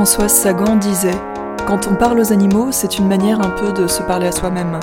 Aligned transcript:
Françoise 0.00 0.32
Sagan 0.32 0.76
disait 0.76 1.10
Quand 1.66 1.86
on 1.86 1.94
parle 1.94 2.20
aux 2.20 2.32
animaux, 2.32 2.68
c'est 2.72 2.96
une 2.96 3.06
manière 3.06 3.38
un 3.42 3.50
peu 3.50 3.70
de 3.70 3.86
se 3.86 4.02
parler 4.02 4.28
à 4.28 4.32
soi-même. 4.32 4.80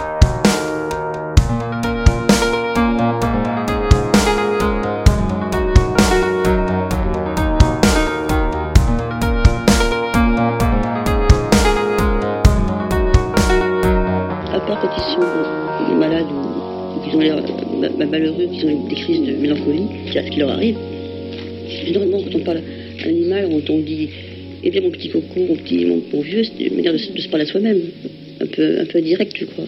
À 14.54 14.60
part 14.68 14.82
quand 14.82 14.92
ils 14.96 15.16
sont 15.16 15.96
malades 15.96 16.28
ou 16.32 17.18
malheureux, 17.18 18.46
qu'ils 18.52 18.70
ont 18.70 18.88
des 18.88 18.94
crises 18.94 19.28
de 19.28 19.36
mélancolie, 19.42 19.88
c'est 20.14 20.20
à 20.20 20.24
ce 20.26 20.30
qui 20.30 20.38
leur 20.42 20.52
arrive. 20.52 20.78
Généralement, 21.86 22.20
quand 22.20 22.36
on 22.36 22.44
parle 22.44 22.62
animal, 23.04 23.50
on 23.52 23.80
dit 23.80 24.12
Eh 24.68 24.70
bien, 24.70 24.82
mon 24.82 24.92
petit 24.92 25.08
coco, 25.10 25.40
mon 25.48 25.56
petit, 25.56 25.86
mon, 25.86 26.04
mon 26.12 26.20
vieux, 26.22 26.44
c'est 26.44 26.66
une 26.66 26.76
manière 26.76 26.92
de, 26.92 26.98
se- 26.98 27.30
parler 27.30 27.46
à 27.46 27.48
soi-même. 27.48 27.80
Un 28.42 28.48
peu, 28.48 28.82
un 28.82 28.86
peu 28.86 29.02
direct, 29.02 29.34
je 29.38 29.46
crois. 29.46 29.64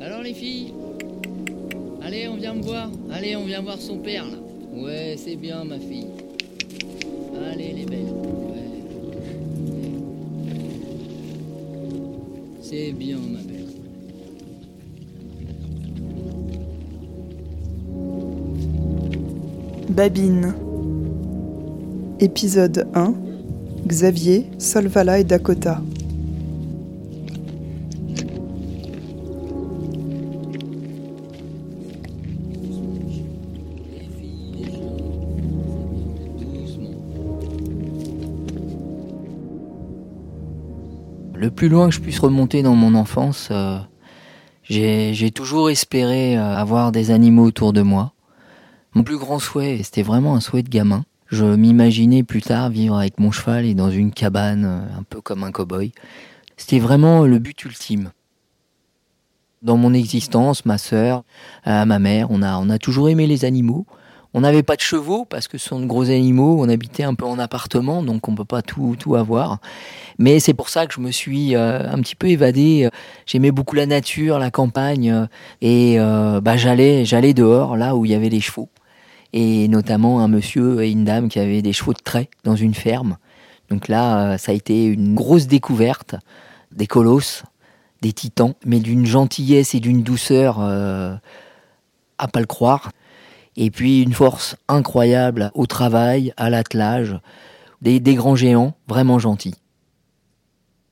Alors 0.00 0.22
les 0.22 0.34
filles 0.34 0.72
Allez, 2.02 2.26
on 2.28 2.34
vient 2.36 2.54
me 2.54 2.62
voir. 2.62 2.90
Allez, 3.12 3.36
on 3.36 3.44
vient 3.44 3.62
voir 3.62 3.80
son 3.80 3.98
père 3.98 4.24
là. 4.26 4.38
Ouais, 4.74 5.14
c'est 5.16 5.36
bien 5.36 5.62
ma 5.64 5.78
fille. 5.78 6.06
Allez 7.52 7.72
les 7.72 7.84
belles. 7.84 8.12
Ouais. 8.50 8.82
C'est 12.60 12.92
bien 12.92 13.18
ma 13.18 13.38
belle. 13.38 13.71
Babine. 19.92 20.54
Épisode 22.18 22.88
1 22.94 23.12
Xavier, 23.86 24.50
Solvala 24.58 25.18
et 25.18 25.24
Dakota. 25.24 25.82
Le 41.34 41.50
plus 41.50 41.68
loin 41.68 41.88
que 41.88 41.94
je 41.94 42.00
puisse 42.00 42.18
remonter 42.18 42.62
dans 42.62 42.74
mon 42.74 42.94
enfance, 42.94 43.48
euh, 43.50 43.78
j'ai 44.62 45.12
j'ai 45.12 45.30
toujours 45.32 45.68
espéré 45.68 46.38
euh, 46.38 46.56
avoir 46.56 46.92
des 46.92 47.10
animaux 47.10 47.44
autour 47.44 47.74
de 47.74 47.82
moi. 47.82 48.11
Mon 48.94 49.04
plus 49.04 49.18
grand 49.18 49.38
souhait, 49.38 49.80
c'était 49.82 50.02
vraiment 50.02 50.34
un 50.34 50.40
souhait 50.40 50.62
de 50.62 50.68
gamin, 50.68 51.04
je 51.32 51.46
m'imaginais 51.46 52.24
plus 52.24 52.42
tard 52.42 52.68
vivre 52.68 52.98
avec 52.98 53.18
mon 53.18 53.30
cheval 53.30 53.64
et 53.64 53.72
dans 53.72 53.90
une 53.90 54.12
cabane, 54.12 54.66
euh, 54.66 54.98
un 54.98 55.02
peu 55.02 55.22
comme 55.22 55.44
un 55.44 55.50
cow-boy. 55.50 55.92
C'était 56.58 56.78
vraiment 56.78 57.24
le 57.24 57.38
but 57.38 57.64
ultime. 57.64 58.10
Dans 59.62 59.78
mon 59.78 59.94
existence, 59.94 60.66
ma 60.66 60.76
sœur, 60.76 61.24
euh, 61.66 61.86
ma 61.86 61.98
mère, 61.98 62.26
on 62.28 62.42
a, 62.42 62.58
on 62.58 62.68
a 62.68 62.76
toujours 62.76 63.08
aimé 63.08 63.26
les 63.26 63.46
animaux. 63.46 63.86
On 64.34 64.42
n'avait 64.42 64.62
pas 64.62 64.76
de 64.76 64.82
chevaux 64.82 65.24
parce 65.24 65.48
que 65.48 65.56
ce 65.56 65.70
sont 65.70 65.80
de 65.80 65.86
gros 65.86 66.10
animaux. 66.10 66.58
On 66.60 66.68
habitait 66.68 67.04
un 67.04 67.14
peu 67.14 67.24
en 67.24 67.38
appartement, 67.38 68.02
donc 68.02 68.28
on 68.28 68.34
peut 68.34 68.44
pas 68.44 68.60
tout, 68.60 68.96
tout 68.98 69.14
avoir. 69.16 69.58
Mais 70.18 70.38
c'est 70.38 70.54
pour 70.54 70.68
ça 70.68 70.86
que 70.86 70.92
je 70.92 71.00
me 71.00 71.10
suis 71.10 71.56
euh, 71.56 71.90
un 71.90 71.98
petit 72.02 72.14
peu 72.14 72.26
évadé. 72.26 72.90
J'aimais 73.24 73.52
beaucoup 73.52 73.74
la 73.74 73.86
nature, 73.86 74.38
la 74.38 74.50
campagne, 74.50 75.28
et 75.62 75.96
bah, 75.98 76.58
j'allais, 76.58 77.06
j'allais 77.06 77.32
dehors, 77.32 77.78
là 77.78 77.96
où 77.96 78.04
il 78.04 78.10
y 78.10 78.14
avait 78.14 78.28
les 78.28 78.40
chevaux, 78.40 78.68
et 79.32 79.68
notamment 79.68 80.20
un 80.20 80.28
monsieur 80.28 80.82
et 80.82 80.90
une 80.90 81.04
dame 81.04 81.28
qui 81.28 81.38
avaient 81.38 81.62
des 81.62 81.72
chevaux 81.72 81.94
de 81.94 82.02
trait 82.02 82.28
dans 82.44 82.56
une 82.56 82.74
ferme. 82.74 83.16
Donc 83.70 83.88
là, 83.88 84.32
euh, 84.32 84.38
ça 84.38 84.52
a 84.52 84.54
été 84.54 84.84
une 84.84 85.14
grosse 85.14 85.46
découverte, 85.46 86.16
des 86.72 86.86
colosses, 86.86 87.44
des 88.02 88.12
titans, 88.12 88.54
mais 88.66 88.80
d'une 88.80 89.06
gentillesse 89.06 89.74
et 89.74 89.80
d'une 89.80 90.02
douceur 90.02 90.58
euh, 90.60 91.14
à 92.18 92.28
pas 92.28 92.40
le 92.40 92.46
croire. 92.46 92.90
Et 93.56 93.70
puis 93.70 94.02
une 94.02 94.12
force 94.12 94.56
incroyable 94.68 95.50
au 95.54 95.66
travail, 95.66 96.32
à 96.36 96.50
l'attelage, 96.50 97.18
des, 97.80 98.00
des 98.00 98.14
grands 98.14 98.36
géants 98.36 98.74
vraiment 98.88 99.18
gentils. 99.18 99.61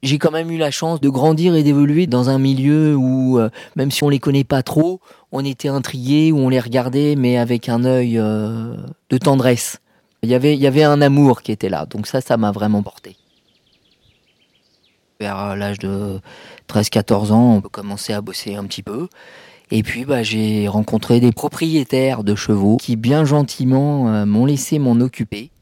J'ai 0.02 0.18
quand 0.18 0.30
même 0.30 0.50
eu 0.50 0.56
la 0.56 0.70
chance 0.70 1.00
de 1.00 1.10
grandir 1.10 1.54
et 1.54 1.62
d'évoluer 1.62 2.06
dans 2.06 2.30
un 2.30 2.38
milieu 2.38 2.96
où, 2.96 3.38
euh, 3.38 3.50
même 3.76 3.90
si 3.90 4.02
on 4.02 4.08
les 4.08 4.18
connaît 4.18 4.44
pas 4.44 4.62
trop, 4.62 5.00
on 5.30 5.44
était 5.44 5.68
intrigués, 5.68 6.32
où 6.32 6.38
on 6.38 6.48
les 6.48 6.60
regardait, 6.60 7.16
mais 7.16 7.36
avec 7.36 7.68
un 7.68 7.84
œil 7.84 8.18
euh, 8.18 8.74
de 9.10 9.18
tendresse. 9.18 9.78
Il 10.22 10.30
y, 10.30 10.34
avait, 10.34 10.56
y 10.56 10.66
avait 10.66 10.84
un 10.84 11.02
amour 11.02 11.42
qui 11.42 11.52
était 11.52 11.68
là, 11.68 11.86
donc 11.86 12.06
ça, 12.06 12.20
ça 12.20 12.36
m'a 12.38 12.50
vraiment 12.50 12.82
porté. 12.82 13.16
Vers 15.20 15.38
euh, 15.38 15.54
l'âge 15.54 15.78
de 15.78 16.20
13-14 16.68 17.32
ans, 17.32 17.56
on 17.56 17.60
peut 17.60 17.68
commencer 17.68 18.14
à 18.14 18.22
bosser 18.22 18.54
un 18.54 18.64
petit 18.64 18.82
peu. 18.82 19.08
Et 19.70 19.82
puis 19.82 20.06
bah, 20.06 20.22
j'ai 20.22 20.66
rencontré 20.66 21.20
des 21.20 21.30
propriétaires 21.30 22.24
de 22.24 22.34
chevaux 22.34 22.78
qui 22.78 22.96
bien 22.96 23.24
gentiment 23.24 24.26
m'ont 24.26 24.44
laissé 24.44 24.80
m'en 24.80 24.98
occuper. 24.98 25.52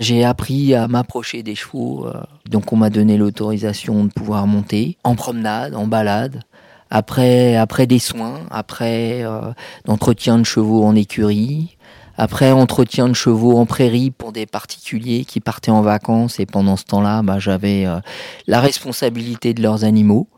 J'ai 0.00 0.24
appris 0.24 0.74
à 0.74 0.88
m'approcher 0.88 1.42
des 1.42 1.54
chevaux, 1.54 2.06
euh, 2.06 2.14
donc 2.48 2.72
on 2.72 2.76
m'a 2.76 2.90
donné 2.90 3.16
l'autorisation 3.16 4.04
de 4.04 4.10
pouvoir 4.10 4.46
monter 4.46 4.96
en 5.04 5.14
promenade, 5.14 5.74
en 5.74 5.86
balade, 5.86 6.42
après, 6.90 7.54
après 7.56 7.86
des 7.86 7.98
soins, 7.98 8.40
après 8.50 9.22
euh, 9.22 9.52
d'entretien 9.84 10.38
de 10.38 10.44
chevaux 10.44 10.84
en 10.84 10.96
écurie, 10.96 11.76
après 12.16 12.50
entretien 12.50 13.08
de 13.08 13.14
chevaux 13.14 13.56
en 13.56 13.64
prairie 13.64 14.10
pour 14.10 14.32
des 14.32 14.44
particuliers 14.44 15.24
qui 15.24 15.40
partaient 15.40 15.70
en 15.70 15.80
vacances 15.80 16.38
et 16.38 16.44
pendant 16.44 16.76
ce 16.76 16.84
temps-là, 16.84 17.22
bah, 17.22 17.38
j'avais 17.38 17.86
euh, 17.86 17.98
la 18.46 18.60
responsabilité 18.60 19.54
de 19.54 19.62
leurs 19.62 19.84
animaux. 19.84 20.28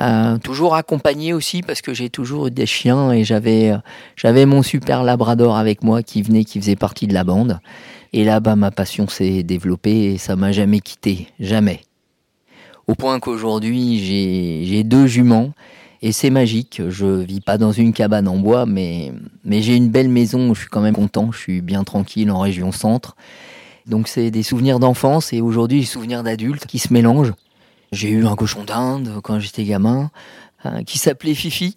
Euh, 0.00 0.38
toujours 0.38 0.74
accompagné 0.74 1.32
aussi 1.32 1.62
parce 1.62 1.80
que 1.80 1.94
j'ai 1.94 2.10
toujours 2.10 2.48
eu 2.48 2.50
des 2.50 2.66
chiens 2.66 3.12
et 3.12 3.22
j'avais 3.22 3.70
euh, 3.70 3.76
j'avais 4.16 4.46
mon 4.46 4.62
super 4.62 5.04
labrador 5.04 5.56
avec 5.56 5.84
moi 5.84 6.02
qui 6.02 6.22
venait 6.22 6.44
qui 6.44 6.58
faisait 6.58 6.76
partie 6.76 7.06
de 7.06 7.14
la 7.14 7.22
bande 7.22 7.60
et 8.12 8.24
là 8.24 8.40
bas 8.40 8.56
ma 8.56 8.70
passion 8.70 9.08
s'est 9.08 9.42
développée 9.42 10.12
et 10.12 10.18
ça 10.18 10.36
m'a 10.36 10.52
jamais 10.52 10.80
quitté 10.80 11.28
jamais. 11.40 11.80
Au 12.86 12.94
point 12.94 13.20
qu'aujourd'hui 13.20 13.98
j'ai 13.98 14.64
j'ai 14.64 14.84
deux 14.84 15.06
juments 15.06 15.52
et 16.02 16.10
c'est 16.12 16.30
magique. 16.30 16.82
Je 16.88 17.06
vis 17.06 17.40
pas 17.40 17.58
dans 17.58 17.72
une 17.72 17.92
cabane 17.92 18.28
en 18.28 18.36
bois 18.36 18.66
mais 18.66 19.12
mais 19.44 19.62
j'ai 19.62 19.76
une 19.76 19.88
belle 19.88 20.08
maison 20.08 20.50
où 20.50 20.54
je 20.54 20.60
suis 20.60 20.70
quand 20.70 20.80
même 20.80 20.94
content. 20.94 21.32
Je 21.32 21.38
suis 21.38 21.60
bien 21.60 21.84
tranquille 21.84 22.30
en 22.30 22.40
région 22.40 22.72
centre. 22.72 23.16
Donc 23.86 24.08
c'est 24.08 24.30
des 24.30 24.42
souvenirs 24.42 24.78
d'enfance 24.78 25.32
et 25.32 25.40
aujourd'hui 25.40 25.80
des 25.80 25.86
souvenirs 25.86 26.22
d'adultes 26.22 26.66
qui 26.66 26.78
se 26.78 26.92
mélangent. 26.92 27.34
J'ai 27.92 28.10
eu 28.10 28.26
un 28.26 28.36
cochon 28.36 28.64
d'Inde 28.64 29.20
quand 29.22 29.38
j'étais 29.38 29.64
gamin, 29.64 30.10
euh, 30.64 30.82
qui 30.82 30.98
s'appelait 30.98 31.34
Fifi, 31.34 31.76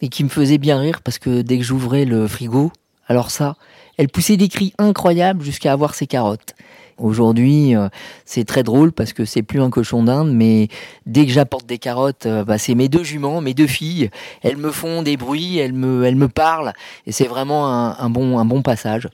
et 0.00 0.08
qui 0.08 0.24
me 0.24 0.28
faisait 0.28 0.58
bien 0.58 0.78
rire 0.78 1.00
parce 1.02 1.18
que 1.18 1.42
dès 1.42 1.58
que 1.58 1.64
j'ouvrais 1.64 2.04
le 2.04 2.26
frigo, 2.26 2.72
alors 3.06 3.30
ça, 3.30 3.56
elle 3.98 4.08
poussait 4.08 4.36
des 4.36 4.48
cris 4.48 4.72
incroyables 4.78 5.42
jusqu'à 5.42 5.72
avoir 5.72 5.94
ses 5.94 6.06
carottes. 6.06 6.54
Aujourd'hui, 6.96 7.74
euh, 7.74 7.88
c'est 8.24 8.44
très 8.44 8.62
drôle 8.62 8.92
parce 8.92 9.12
que 9.12 9.24
c'est 9.24 9.42
plus 9.42 9.60
un 9.60 9.70
cochon 9.70 10.04
d'Inde, 10.04 10.32
mais 10.32 10.68
dès 11.06 11.26
que 11.26 11.32
j'apporte 11.32 11.66
des 11.66 11.78
carottes, 11.78 12.26
euh, 12.26 12.44
bah, 12.44 12.56
c'est 12.56 12.76
mes 12.76 12.88
deux 12.88 13.02
juments, 13.02 13.40
mes 13.40 13.54
deux 13.54 13.66
filles. 13.66 14.10
Elles 14.42 14.56
me 14.56 14.70
font 14.70 15.02
des 15.02 15.16
bruits, 15.16 15.58
elles 15.58 15.72
me, 15.72 16.04
elles 16.04 16.14
me 16.14 16.28
parlent, 16.28 16.72
et 17.06 17.12
c'est 17.12 17.26
vraiment 17.26 17.68
un, 17.68 17.96
un 17.98 18.10
bon, 18.10 18.38
un 18.38 18.44
bon 18.44 18.62
passage 18.62 19.08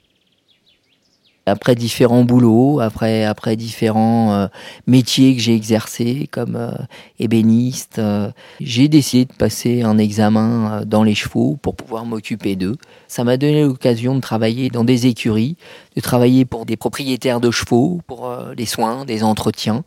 après 1.45 1.75
différents 1.75 2.23
boulots, 2.23 2.79
après 2.79 3.25
après 3.25 3.55
différents 3.55 4.33
euh, 4.33 4.47
métiers 4.85 5.35
que 5.35 5.41
j'ai 5.41 5.55
exercés 5.55 6.27
comme 6.31 6.55
euh, 6.55 6.71
ébéniste, 7.19 7.99
euh, 7.99 8.31
j'ai 8.59 8.87
décidé 8.87 9.25
de 9.25 9.33
passer 9.33 9.81
un 9.81 9.97
examen 9.97 10.83
dans 10.85 11.03
les 11.03 11.15
chevaux 11.15 11.57
pour 11.61 11.75
pouvoir 11.75 12.05
m'occuper 12.05 12.55
d'eux. 12.55 12.77
Ça 13.07 13.23
m'a 13.23 13.37
donné 13.37 13.63
l'occasion 13.63 14.15
de 14.15 14.21
travailler 14.21 14.69
dans 14.69 14.83
des 14.83 15.07
écuries, 15.07 15.57
de 15.95 16.01
travailler 16.01 16.45
pour 16.45 16.65
des 16.65 16.77
propriétaires 16.77 17.39
de 17.39 17.49
chevaux, 17.49 18.01
pour 18.07 18.31
les 18.55 18.65
soins, 18.65 19.05
des 19.05 19.23
entretiens 19.23 19.83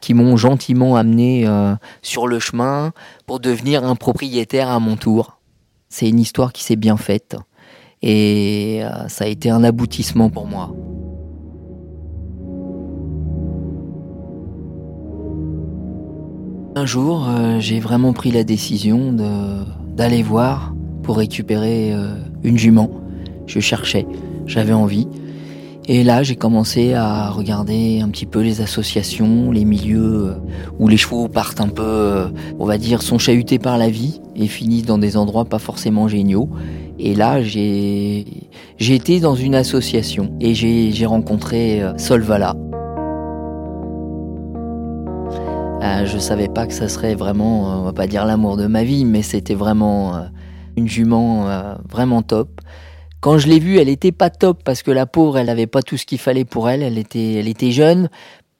qui 0.00 0.14
m'ont 0.14 0.36
gentiment 0.36 0.96
amené 0.96 1.48
sur 2.02 2.26
le 2.26 2.38
chemin 2.40 2.92
pour 3.26 3.40
devenir 3.40 3.84
un 3.84 3.94
propriétaire 3.94 4.68
à 4.68 4.80
mon 4.80 4.96
tour. 4.96 5.38
C'est 5.88 6.08
une 6.08 6.18
histoire 6.18 6.52
qui 6.52 6.64
s'est 6.64 6.76
bien 6.76 6.96
faite 6.96 7.36
et 8.02 8.82
ça 9.08 9.24
a 9.24 9.28
été 9.28 9.50
un 9.50 9.62
aboutissement 9.62 10.28
pour 10.28 10.46
moi. 10.46 10.72
Un 16.74 16.86
jour, 16.86 17.28
euh, 17.28 17.60
j'ai 17.60 17.80
vraiment 17.80 18.14
pris 18.14 18.30
la 18.30 18.44
décision 18.44 19.12
d'aller 19.94 20.22
voir 20.22 20.74
pour 21.02 21.18
récupérer 21.18 21.92
euh, 21.92 22.14
une 22.44 22.56
jument. 22.56 22.90
Je 23.46 23.60
cherchais, 23.60 24.06
j'avais 24.46 24.72
envie. 24.72 25.06
Et 25.86 26.02
là, 26.02 26.22
j'ai 26.22 26.34
commencé 26.34 26.94
à 26.94 27.28
regarder 27.28 28.00
un 28.00 28.08
petit 28.08 28.24
peu 28.24 28.40
les 28.40 28.62
associations, 28.62 29.50
les 29.50 29.66
milieux 29.66 30.28
euh, 30.28 30.34
où 30.78 30.88
les 30.88 30.96
chevaux 30.96 31.28
partent 31.28 31.60
un 31.60 31.68
peu, 31.68 32.32
on 32.58 32.64
va 32.64 32.78
dire, 32.78 33.02
sont 33.02 33.18
chahutés 33.18 33.58
par 33.58 33.76
la 33.76 33.90
vie 33.90 34.22
et 34.34 34.46
finissent 34.46 34.86
dans 34.86 34.98
des 34.98 35.18
endroits 35.18 35.44
pas 35.44 35.58
forcément 35.58 36.08
géniaux. 36.08 36.48
Et 36.98 37.14
là, 37.14 37.42
j'ai 37.42 38.24
été 38.78 39.20
dans 39.20 39.34
une 39.34 39.54
association 39.54 40.32
et 40.40 40.54
j'ai 40.54 41.06
rencontré 41.06 41.82
euh, 45.82 46.06
je 46.06 46.18
savais 46.18 46.48
pas 46.48 46.66
que 46.66 46.72
ça 46.72 46.88
serait 46.88 47.14
vraiment, 47.14 47.80
on 47.80 47.82
va 47.82 47.92
pas 47.92 48.06
dire 48.06 48.24
l'amour 48.24 48.56
de 48.56 48.66
ma 48.66 48.84
vie, 48.84 49.04
mais 49.04 49.22
c'était 49.22 49.54
vraiment 49.54 50.28
une 50.76 50.88
jument 50.88 51.48
vraiment 51.88 52.22
top. 52.22 52.60
Quand 53.22 53.38
je 53.38 53.46
l'ai 53.46 53.60
vue, 53.60 53.78
elle 53.78 53.88
était 53.88 54.10
pas 54.10 54.30
top 54.30 54.64
parce 54.64 54.82
que 54.82 54.90
la 54.90 55.06
pauvre, 55.06 55.38
elle 55.38 55.48
avait 55.48 55.68
pas 55.68 55.82
tout 55.82 55.96
ce 55.96 56.06
qu'il 56.06 56.18
fallait 56.18 56.44
pour 56.44 56.68
elle. 56.68 56.82
Elle 56.82 56.98
était, 56.98 57.34
elle 57.34 57.46
était 57.46 57.70
jeune, 57.70 58.10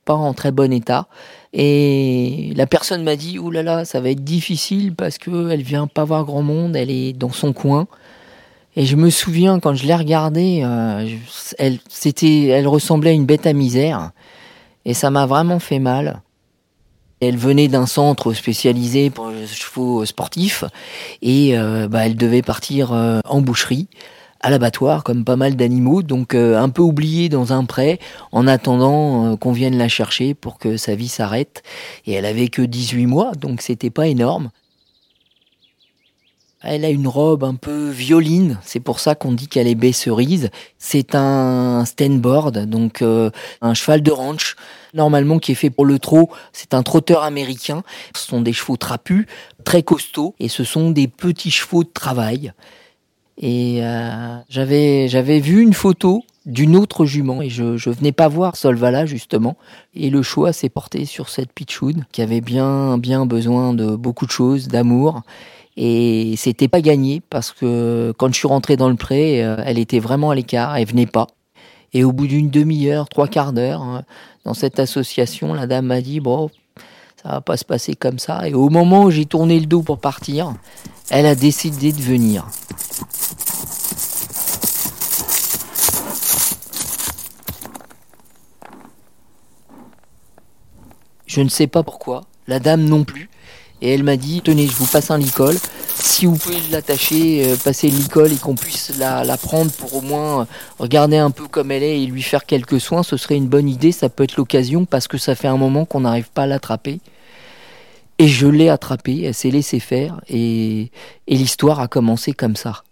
pas 0.04 0.14
en 0.14 0.34
très 0.34 0.52
bon 0.52 0.72
état. 0.72 1.08
Et 1.52 2.52
la 2.54 2.68
personne 2.68 3.02
m'a 3.02 3.16
dit, 3.16 3.40
oulala, 3.40 3.70
là 3.72 3.76
là, 3.78 3.84
ça 3.84 4.00
va 4.00 4.10
être 4.10 4.22
difficile 4.22 4.94
parce 4.94 5.18
que 5.18 5.50
elle 5.50 5.62
vient 5.62 5.88
pas 5.88 6.04
voir 6.04 6.24
grand 6.24 6.42
monde, 6.42 6.76
elle 6.76 6.90
est 6.90 7.12
dans 7.12 7.32
son 7.32 7.52
coin. 7.52 7.88
Et 8.76 8.86
je 8.86 8.94
me 8.94 9.10
souviens 9.10 9.58
quand 9.58 9.74
je 9.74 9.84
l'ai 9.84 9.96
regardée, 9.96 10.62
euh, 10.64 11.08
elle, 11.58 11.78
c'était, 11.88 12.46
elle 12.46 12.68
ressemblait 12.68 13.10
à 13.10 13.14
une 13.14 13.26
bête 13.26 13.46
à 13.46 13.52
misère. 13.52 14.12
Et 14.84 14.94
ça 14.94 15.10
m'a 15.10 15.26
vraiment 15.26 15.58
fait 15.58 15.80
mal. 15.80 16.22
Elle 17.22 17.36
venait 17.36 17.68
d'un 17.68 17.86
centre 17.86 18.32
spécialisé 18.32 19.08
pour 19.08 19.28
les 19.28 19.46
chevaux 19.46 20.04
sportifs 20.04 20.64
et 21.22 21.56
euh, 21.56 21.86
bah, 21.86 22.04
elle 22.04 22.16
devait 22.16 22.42
partir 22.42 22.92
euh, 22.92 23.20
en 23.24 23.40
boucherie 23.40 23.86
à 24.40 24.50
l'abattoir 24.50 25.04
comme 25.04 25.24
pas 25.24 25.36
mal 25.36 25.54
d'animaux, 25.54 26.02
donc 26.02 26.34
euh, 26.34 26.58
un 26.58 26.68
peu 26.68 26.82
oubliée 26.82 27.28
dans 27.28 27.52
un 27.52 27.64
pré 27.64 28.00
en 28.32 28.48
attendant 28.48 29.36
qu'on 29.36 29.52
vienne 29.52 29.78
la 29.78 29.86
chercher 29.86 30.34
pour 30.34 30.58
que 30.58 30.76
sa 30.76 30.96
vie 30.96 31.06
s'arrête. 31.06 31.62
Et 32.06 32.12
elle 32.14 32.26
avait 32.26 32.48
que 32.48 32.62
18 32.62 33.06
mois, 33.06 33.30
donc 33.36 33.62
c'était 33.62 33.90
pas 33.90 34.08
énorme. 34.08 34.50
Elle 36.60 36.84
a 36.84 36.90
une 36.90 37.06
robe 37.06 37.44
un 37.44 37.54
peu 37.54 37.88
violine, 37.88 38.58
c'est 38.64 38.80
pour 38.80 38.98
ça 38.98 39.14
qu'on 39.14 39.30
dit 39.30 39.46
qu'elle 39.46 39.68
est 39.68 39.76
baie 39.76 39.92
cerise. 39.92 40.50
C'est 40.78 41.14
un 41.14 41.84
stenboard, 41.84 42.66
donc 42.66 43.00
un 43.02 43.74
cheval 43.74 44.02
de 44.02 44.10
ranch, 44.10 44.56
normalement 44.94 45.38
qui 45.38 45.52
est 45.52 45.56
fait 45.56 45.70
pour 45.70 45.84
le 45.84 45.98
trot. 45.98 46.30
C'est 46.52 46.74
un 46.74 46.82
trotteur 46.82 47.22
américain. 47.22 47.82
Ce 48.14 48.26
sont 48.26 48.40
des 48.40 48.52
chevaux 48.52 48.76
trapus, 48.76 49.26
très 49.64 49.82
costauds, 49.82 50.34
et 50.38 50.48
ce 50.48 50.64
sont 50.64 50.90
des 50.90 51.08
petits 51.08 51.50
chevaux 51.50 51.84
de 51.84 51.90
travail. 51.92 52.52
Et 53.38 53.78
euh, 53.82 54.36
j'avais 54.48 55.08
j'avais 55.08 55.40
vu 55.40 55.62
une 55.62 55.72
photo 55.72 56.22
d'une 56.44 56.76
autre 56.76 57.06
jument 57.06 57.40
et 57.40 57.48
je 57.48 57.76
je 57.76 57.88
venais 57.88 58.12
pas 58.12 58.28
voir 58.28 58.56
Solvala 58.56 59.06
justement 59.06 59.56
et 59.94 60.10
le 60.10 60.22
choix 60.22 60.52
s'est 60.52 60.68
porté 60.68 61.04
sur 61.06 61.28
cette 61.28 61.52
pitchoun 61.52 62.04
qui 62.12 62.20
avait 62.20 62.40
bien 62.40 62.98
bien 62.98 63.26
besoin 63.26 63.74
de 63.74 63.94
beaucoup 63.94 64.26
de 64.26 64.30
choses 64.32 64.68
d'amour 64.68 65.22
et 65.76 66.34
c'était 66.36 66.68
pas 66.68 66.80
gagné 66.80 67.22
parce 67.30 67.52
que 67.52 68.12
quand 68.18 68.28
je 68.28 68.38
suis 68.38 68.48
rentré 68.48 68.76
dans 68.76 68.88
le 68.88 68.96
pré 68.96 69.44
euh, 69.44 69.56
elle 69.64 69.78
était 69.78 70.00
vraiment 70.00 70.30
à 70.30 70.34
l'écart 70.34 70.76
elle 70.76 70.86
venait 70.86 71.06
pas 71.06 71.28
et 71.92 72.04
au 72.04 72.12
bout 72.12 72.26
d'une 72.26 72.50
demi-heure 72.50 73.08
trois 73.08 73.28
quarts 73.28 73.52
d'heure 73.52 73.82
hein, 73.82 74.04
dans 74.44 74.54
cette 74.54 74.78
association 74.78 75.54
la 75.54 75.66
dame 75.66 75.86
m'a 75.86 76.00
dit 76.00 76.20
bon 76.20 76.50
ça 77.22 77.28
va 77.28 77.40
pas 77.40 77.56
se 77.56 77.64
passer 77.64 77.94
comme 77.94 78.18
ça. 78.18 78.48
Et 78.48 78.54
au 78.54 78.68
moment 78.68 79.04
où 79.04 79.10
j'ai 79.10 79.26
tourné 79.26 79.60
le 79.60 79.66
dos 79.66 79.82
pour 79.82 79.98
partir 79.98 80.54
elle 81.10 81.26
a 81.26 81.34
décidé 81.34 81.92
de 81.92 82.00
venir. 82.00 82.46
Je 91.26 91.40
ne 91.40 91.48
sais 91.48 91.66
pas 91.66 91.82
pourquoi, 91.82 92.24
la 92.46 92.58
dame 92.60 92.84
non 92.84 93.04
plus. 93.04 93.30
Et 93.82 93.92
elle 93.92 94.04
m'a 94.04 94.16
dit, 94.16 94.40
tenez, 94.42 94.66
je 94.66 94.76
vous 94.76 94.86
passe 94.86 95.10
un 95.10 95.18
licol. 95.18 95.56
Si 95.94 96.24
vous 96.24 96.36
pouvez 96.36 96.56
l'attacher, 96.70 97.48
euh, 97.48 97.56
passer 97.56 97.90
le 97.90 97.96
licol 97.98 98.32
et 98.32 98.36
qu'on 98.36 98.54
puisse 98.54 98.96
la, 98.96 99.24
la, 99.24 99.36
prendre 99.36 99.72
pour 99.72 99.96
au 99.96 100.00
moins 100.00 100.42
euh, 100.42 100.44
regarder 100.78 101.16
un 101.18 101.30
peu 101.30 101.48
comme 101.48 101.70
elle 101.72 101.82
est 101.82 102.00
et 102.00 102.06
lui 102.06 102.22
faire 102.22 102.46
quelques 102.46 102.80
soins, 102.80 103.02
ce 103.02 103.16
serait 103.16 103.36
une 103.36 103.48
bonne 103.48 103.68
idée. 103.68 103.92
Ça 103.92 104.08
peut 104.08 104.22
être 104.22 104.36
l'occasion 104.36 104.84
parce 104.84 105.08
que 105.08 105.18
ça 105.18 105.34
fait 105.34 105.48
un 105.48 105.56
moment 105.56 105.84
qu'on 105.84 106.00
n'arrive 106.00 106.30
pas 106.30 106.44
à 106.44 106.46
l'attraper. 106.46 107.00
Et 108.18 108.28
je 108.28 108.46
l'ai 108.46 108.68
attrapée, 108.68 109.22
elle 109.24 109.34
s'est 109.34 109.50
laissée 109.50 109.80
faire 109.80 110.20
et, 110.28 110.92
et 111.26 111.36
l'histoire 111.36 111.80
a 111.80 111.88
commencé 111.88 112.32
comme 112.32 112.54
ça 112.54 112.84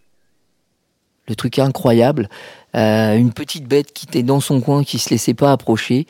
le 1.29 1.35
truc 1.37 1.59
incroyable. 1.59 2.29
Euh, 2.77 3.17
une 3.17 3.33
petite 3.33 3.67
bête 3.67 3.93
qui 3.93 4.07
était 4.07 4.23
dans 4.23 4.41
son 4.41 4.61
coin, 4.61 4.85
qui 4.85 4.99
se 4.99 5.11
laissait 5.11 5.35
pas 5.35 5.51
approcher, 5.51 6.01
et 6.01 6.07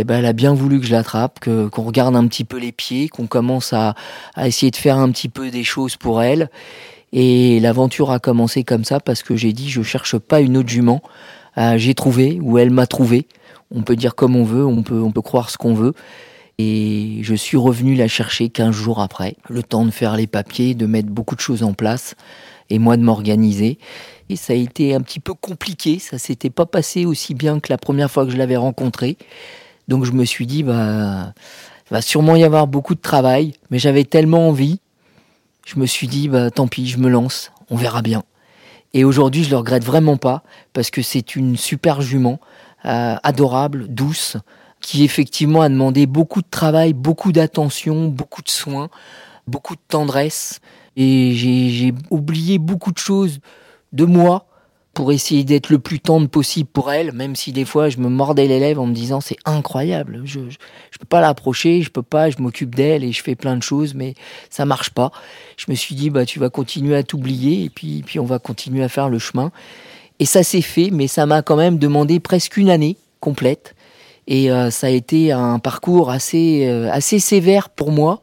eh 0.00 0.04
ben 0.04 0.18
elle 0.18 0.26
a 0.26 0.32
bien 0.32 0.54
voulu 0.54 0.80
que 0.80 0.86
je 0.86 0.92
l'attrape, 0.92 1.38
que 1.38 1.68
qu'on 1.68 1.82
regarde 1.82 2.16
un 2.16 2.26
petit 2.26 2.44
peu 2.44 2.58
les 2.58 2.72
pieds, 2.72 3.08
qu'on 3.08 3.26
commence 3.26 3.72
à, 3.72 3.94
essayer 4.36 4.70
de 4.70 4.76
faire 4.76 4.98
un 4.98 5.10
petit 5.10 5.28
peu 5.28 5.50
des 5.50 5.62
choses 5.62 5.96
pour 5.96 6.22
elle. 6.22 6.50
Et 7.12 7.60
l'aventure 7.60 8.10
a 8.10 8.18
commencé 8.18 8.64
comme 8.64 8.84
ça 8.84 9.00
parce 9.00 9.22
que 9.22 9.36
j'ai 9.36 9.52
dit 9.52 9.68
je 9.68 9.82
cherche 9.82 10.18
pas 10.18 10.40
une 10.40 10.56
autre 10.56 10.68
jument. 10.68 11.00
Euh, 11.58 11.78
j'ai 11.78 11.94
trouvé 11.94 12.38
ou 12.40 12.58
elle 12.58 12.70
m'a 12.70 12.86
trouvé. 12.86 13.26
On 13.72 13.82
peut 13.82 13.96
dire 13.96 14.14
comme 14.14 14.34
on 14.36 14.44
veut, 14.44 14.64
on 14.66 14.82
peut 14.82 15.00
on 15.00 15.12
peut 15.12 15.22
croire 15.22 15.50
ce 15.50 15.58
qu'on 15.58 15.74
veut. 15.74 15.94
Et 16.58 17.20
je 17.22 17.34
suis 17.34 17.56
revenu 17.56 17.94
la 17.94 18.06
chercher 18.06 18.48
15 18.48 18.74
jours 18.74 19.00
après. 19.00 19.36
Le 19.48 19.62
temps 19.62 19.84
de 19.84 19.90
faire 19.90 20.16
les 20.16 20.26
papiers, 20.26 20.74
de 20.74 20.86
mettre 20.86 21.08
beaucoup 21.08 21.34
de 21.34 21.40
choses 21.40 21.62
en 21.62 21.72
place 21.72 22.16
et 22.68 22.78
moi 22.78 22.96
de 22.96 23.02
m'organiser. 23.02 23.78
Et 24.30 24.36
ça 24.36 24.52
a 24.52 24.56
été 24.56 24.94
un 24.94 25.00
petit 25.00 25.18
peu 25.18 25.34
compliqué, 25.34 25.98
ça 25.98 26.16
s'était 26.16 26.50
pas 26.50 26.64
passé 26.64 27.04
aussi 27.04 27.34
bien 27.34 27.58
que 27.58 27.66
la 27.68 27.78
première 27.78 28.08
fois 28.08 28.24
que 28.24 28.30
je 28.30 28.36
l'avais 28.36 28.56
rencontré. 28.56 29.18
Donc 29.88 30.04
je 30.04 30.12
me 30.12 30.24
suis 30.24 30.46
dit, 30.46 30.62
bah, 30.62 31.34
il 31.90 31.94
va 31.94 32.00
sûrement 32.00 32.36
y 32.36 32.44
avoir 32.44 32.68
beaucoup 32.68 32.94
de 32.94 33.00
travail, 33.00 33.54
mais 33.70 33.80
j'avais 33.80 34.04
tellement 34.04 34.46
envie, 34.46 34.78
je 35.66 35.80
me 35.80 35.84
suis 35.84 36.06
dit, 36.06 36.28
bah, 36.28 36.48
tant 36.52 36.68
pis, 36.68 36.86
je 36.86 36.98
me 36.98 37.08
lance, 37.08 37.50
on 37.70 37.76
verra 37.76 38.02
bien. 38.02 38.22
Et 38.94 39.02
aujourd'hui, 39.02 39.42
je 39.42 39.50
le 39.50 39.56
regrette 39.56 39.84
vraiment 39.84 40.16
pas, 40.16 40.44
parce 40.74 40.90
que 40.90 41.02
c'est 41.02 41.34
une 41.34 41.56
super 41.56 42.00
jument, 42.00 42.38
euh, 42.84 43.16
adorable, 43.24 43.88
douce, 43.88 44.36
qui 44.80 45.02
effectivement 45.02 45.60
a 45.60 45.68
demandé 45.68 46.06
beaucoup 46.06 46.40
de 46.40 46.48
travail, 46.48 46.92
beaucoup 46.92 47.32
d'attention, 47.32 48.06
beaucoup 48.06 48.42
de 48.42 48.48
soins, 48.48 48.90
beaucoup 49.48 49.74
de 49.74 49.82
tendresse. 49.88 50.60
Et 50.94 51.32
j'ai 51.34 51.92
oublié 52.10 52.58
beaucoup 52.58 52.92
de 52.92 52.98
choses 52.98 53.40
de 53.92 54.04
moi 54.04 54.46
pour 54.94 55.12
essayer 55.12 55.44
d'être 55.44 55.70
le 55.70 55.78
plus 55.78 56.00
tendre 56.00 56.28
possible 56.28 56.68
pour 56.68 56.90
elle, 56.90 57.12
même 57.12 57.36
si 57.36 57.52
des 57.52 57.64
fois 57.64 57.88
je 57.88 57.98
me 57.98 58.08
mordais 58.08 58.46
les 58.46 58.58
lèvres 58.58 58.82
en 58.82 58.86
me 58.86 58.94
disant 58.94 59.20
c'est 59.20 59.36
incroyable, 59.44 60.22
je, 60.24 60.40
je, 60.50 60.98
peux 60.98 61.06
pas 61.08 61.20
l'approcher, 61.20 61.82
je 61.82 61.90
peux 61.90 62.02
pas, 62.02 62.28
je 62.28 62.38
m'occupe 62.38 62.74
d'elle 62.74 63.04
et 63.04 63.12
je 63.12 63.22
fais 63.22 63.36
plein 63.36 63.56
de 63.56 63.62
choses, 63.62 63.94
mais 63.94 64.14
ça 64.50 64.64
marche 64.64 64.90
pas. 64.90 65.12
Je 65.56 65.66
me 65.68 65.76
suis 65.76 65.94
dit 65.94 66.10
bah 66.10 66.26
tu 66.26 66.40
vas 66.40 66.50
continuer 66.50 66.96
à 66.96 67.02
t'oublier 67.02 67.64
et 67.64 67.70
puis 67.70 68.02
puis 68.04 68.18
on 68.18 68.24
va 68.24 68.38
continuer 68.38 68.82
à 68.82 68.88
faire 68.88 69.08
le 69.08 69.18
chemin. 69.18 69.52
Et 70.18 70.26
ça 70.26 70.42
s'est 70.42 70.60
fait, 70.60 70.90
mais 70.90 71.06
ça 71.06 71.24
m'a 71.24 71.42
quand 71.42 71.56
même 71.56 71.78
demandé 71.78 72.20
presque 72.20 72.56
une 72.56 72.68
année 72.68 72.96
complète. 73.20 73.74
Et 74.26 74.50
euh, 74.50 74.70
ça 74.70 74.88
a 74.88 74.90
été 74.90 75.32
un 75.32 75.58
parcours 75.60 76.10
assez 76.10 76.66
euh, 76.68 76.90
assez 76.92 77.20
sévère 77.20 77.70
pour 77.70 77.92
moi 77.92 78.22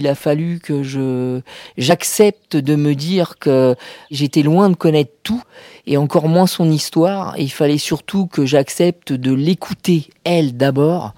il 0.00 0.08
a 0.08 0.14
fallu 0.14 0.60
que 0.60 0.82
je 0.82 1.40
j'accepte 1.76 2.56
de 2.56 2.74
me 2.74 2.94
dire 2.94 3.38
que 3.38 3.76
j'étais 4.10 4.42
loin 4.42 4.70
de 4.70 4.74
connaître 4.74 5.12
tout 5.22 5.42
et 5.86 5.98
encore 5.98 6.26
moins 6.26 6.46
son 6.46 6.70
histoire. 6.70 7.34
il 7.38 7.50
fallait 7.50 7.78
surtout 7.78 8.26
que 8.26 8.46
j'accepte 8.46 9.12
de 9.12 9.32
l'écouter 9.34 10.08
elle 10.24 10.56
d'abord 10.56 11.12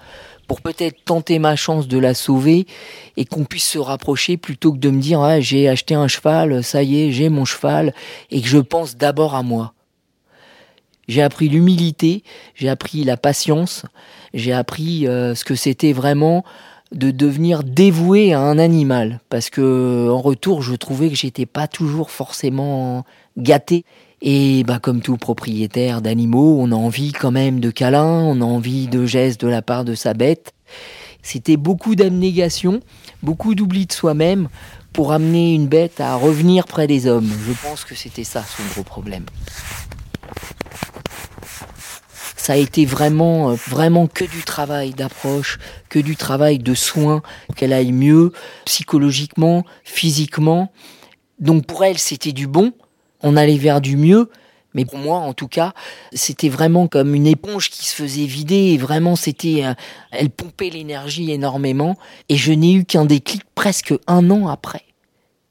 pour 0.47 0.59
peut-être 0.61 1.05
tenter 1.05 1.39
ma 1.39 1.55
chance 1.55 1.87
de 1.87 1.97
la 1.97 2.13
sauver 2.13 2.67
et 3.15 3.23
qu'on 3.23 3.45
puisse 3.45 3.67
se 3.67 3.79
rapprocher 3.79 4.35
plutôt 4.35 4.73
que 4.73 4.79
de 4.79 4.89
me 4.89 4.99
dire 4.99 5.21
ah, 5.21 5.39
j'ai 5.39 5.69
acheté 5.69 5.95
un 5.95 6.09
cheval, 6.09 6.61
ça 6.61 6.83
y 6.83 7.01
est, 7.01 7.11
j'ai 7.13 7.29
mon 7.29 7.45
cheval 7.45 7.93
et 8.31 8.41
que 8.41 8.47
je 8.47 8.57
pense 8.59 8.97
d'abord 8.97 9.33
à 9.33 9.43
moi. 9.43 9.73
J'ai 11.07 11.21
appris 11.21 11.47
l'humilité, 11.47 12.23
j'ai 12.55 12.67
appris 12.67 13.05
la 13.05 13.15
patience, 13.15 13.85
j'ai 14.33 14.51
appris 14.51 15.07
euh, 15.07 15.35
ce 15.35 15.45
que 15.45 15.55
c'était 15.55 15.93
vraiment 15.93 16.43
de 16.93 17.11
devenir 17.11 17.63
dévoué 17.63 18.33
à 18.33 18.39
un 18.39 18.57
animal. 18.57 19.21
Parce 19.29 19.49
que 19.49 20.09
en 20.09 20.21
retour 20.21 20.61
je 20.61 20.75
trouvais 20.75 21.09
que 21.09 21.15
j'étais 21.15 21.45
pas 21.45 21.67
toujours 21.67 22.11
forcément 22.11 23.05
gâté. 23.37 23.85
Et 24.21 24.63
bah 24.63 24.79
comme 24.79 25.01
tout 25.01 25.17
propriétaire 25.17 26.01
d'animaux 26.01 26.57
on 26.59 26.71
a 26.71 26.75
envie 26.75 27.11
quand 27.11 27.31
même 27.31 27.59
de 27.59 27.71
câlins 27.71 28.23
on 28.23 28.39
a 28.39 28.45
envie 28.45 28.87
de 28.87 29.05
gestes 29.05 29.41
de 29.41 29.47
la 29.47 29.61
part 29.61 29.83
de 29.83 29.95
sa 29.95 30.13
bête. 30.13 30.53
C'était 31.21 31.57
beaucoup 31.57 31.95
d'abnégation 31.95 32.79
beaucoup 33.21 33.55
d'oubli 33.55 33.85
de 33.85 33.91
soi-même 33.91 34.47
pour 34.93 35.11
amener 35.11 35.53
une 35.53 35.67
bête 35.67 35.99
à 35.99 36.15
revenir 36.15 36.65
près 36.65 36.87
des 36.87 37.07
hommes. 37.07 37.29
Je 37.47 37.53
pense 37.67 37.83
que 37.83 37.95
c'était 37.95 38.23
ça 38.23 38.43
son 38.43 38.63
gros 38.73 38.83
problème 38.83 39.25
ça 42.43 42.53
a 42.53 42.55
été 42.57 42.83
vraiment, 42.83 43.51
euh, 43.51 43.53
vraiment 43.53 44.05
que 44.07 44.25
du 44.25 44.43
travail 44.43 44.91
d'approche, 44.91 45.59
que 45.87 45.97
du 45.97 46.17
travail 46.17 46.59
de 46.59 46.73
soins, 46.73 47.21
qu'elle 47.55 47.71
aille 47.71 47.93
mieux 47.93 48.33
psychologiquement, 48.65 49.63
physiquement. 49.85 50.69
Donc 51.39 51.65
pour 51.65 51.85
elle, 51.85 51.97
c'était 51.97 52.33
du 52.33 52.47
bon. 52.47 52.73
On 53.21 53.37
allait 53.37 53.57
vers 53.57 53.79
du 53.79 53.95
mieux, 53.95 54.29
Mais 54.73 54.83
pour 54.83 54.97
moi, 54.97 55.19
en 55.19 55.33
tout 55.33 55.47
cas, 55.47 55.71
c'était 56.11 56.49
vraiment 56.49 56.87
comme 56.87 57.15
une 57.15 57.27
éponge 57.27 57.69
qui 57.69 57.85
se 57.85 57.95
faisait 57.95 58.25
vider. 58.25 58.73
Et 58.73 58.77
vraiment, 58.77 59.15
c'était, 59.15 59.63
euh, 59.63 59.73
elle 60.11 60.29
pompait 60.29 60.69
l'énergie 60.69 61.31
énormément. 61.31 61.95
Et 62.27 62.35
je 62.35 62.51
n'ai 62.51 62.73
eu 62.73 62.83
qu'un 62.83 63.05
déclic 63.05 63.43
presque 63.55 63.93
un 64.05 64.29
an 64.31 64.49
après. 64.49 64.83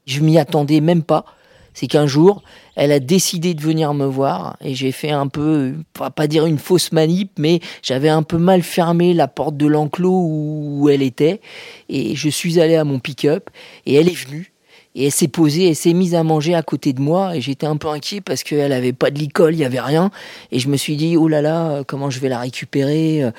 Je 0.05 0.19
m'y 0.19 0.37
attendais 0.37 0.79
même 0.79 1.01
pas. 1.01 1.25
C'est 1.73 1.87
qu'un 1.87 2.07
jour, 2.07 2.43
elle 2.75 2.91
a 2.91 2.99
décidé 2.99 3.53
de 3.53 3.61
venir 3.61 3.93
me 3.93 4.05
voir 4.05 4.57
et 4.61 4.75
j'ai 4.75 4.91
fait 4.91 5.11
un 5.11 5.27
peu, 5.27 5.73
pas 6.15 6.27
dire 6.27 6.45
une 6.45 6.57
fausse 6.57 6.91
manip, 6.91 7.31
mais 7.37 7.59
j'avais 7.81 8.09
un 8.09 8.23
peu 8.23 8.37
mal 8.37 8.61
fermé 8.61 9.13
la 9.13 9.27
porte 9.27 9.57
de 9.57 9.65
l'enclos 9.65 10.27
où 10.27 10.89
elle 10.89 11.01
était. 11.01 11.41
Et 11.89 12.15
je 12.15 12.29
suis 12.29 12.59
allé 12.59 12.75
à 12.75 12.83
mon 12.83 12.99
pick-up 12.99 13.49
et 13.85 13.95
elle 13.95 14.07
est 14.07 14.15
venue 14.15 14.53
et 14.95 15.05
elle 15.05 15.11
s'est 15.11 15.27
posée, 15.27 15.69
elle 15.69 15.75
s'est 15.75 15.93
mise 15.93 16.13
à 16.13 16.23
manger 16.23 16.53
à 16.53 16.61
côté 16.61 16.93
de 16.93 17.01
moi 17.01 17.35
et 17.35 17.41
j'étais 17.41 17.65
un 17.65 17.77
peu 17.77 17.87
inquiet 17.87 18.21
parce 18.21 18.43
qu'elle 18.43 18.71
avait 18.71 18.93
pas 18.93 19.09
de 19.09 19.17
licol, 19.17 19.55
il 19.55 19.59
y 19.59 19.65
avait 19.65 19.79
rien. 19.79 20.11
Et 20.51 20.59
je 20.59 20.67
me 20.69 20.77
suis 20.77 20.95
dit 20.95 21.17
oh 21.17 21.27
là 21.27 21.41
là 21.41 21.83
comment 21.83 22.09
je 22.09 22.19
vais 22.19 22.29
la 22.29 22.39
récupérer? 22.39 23.31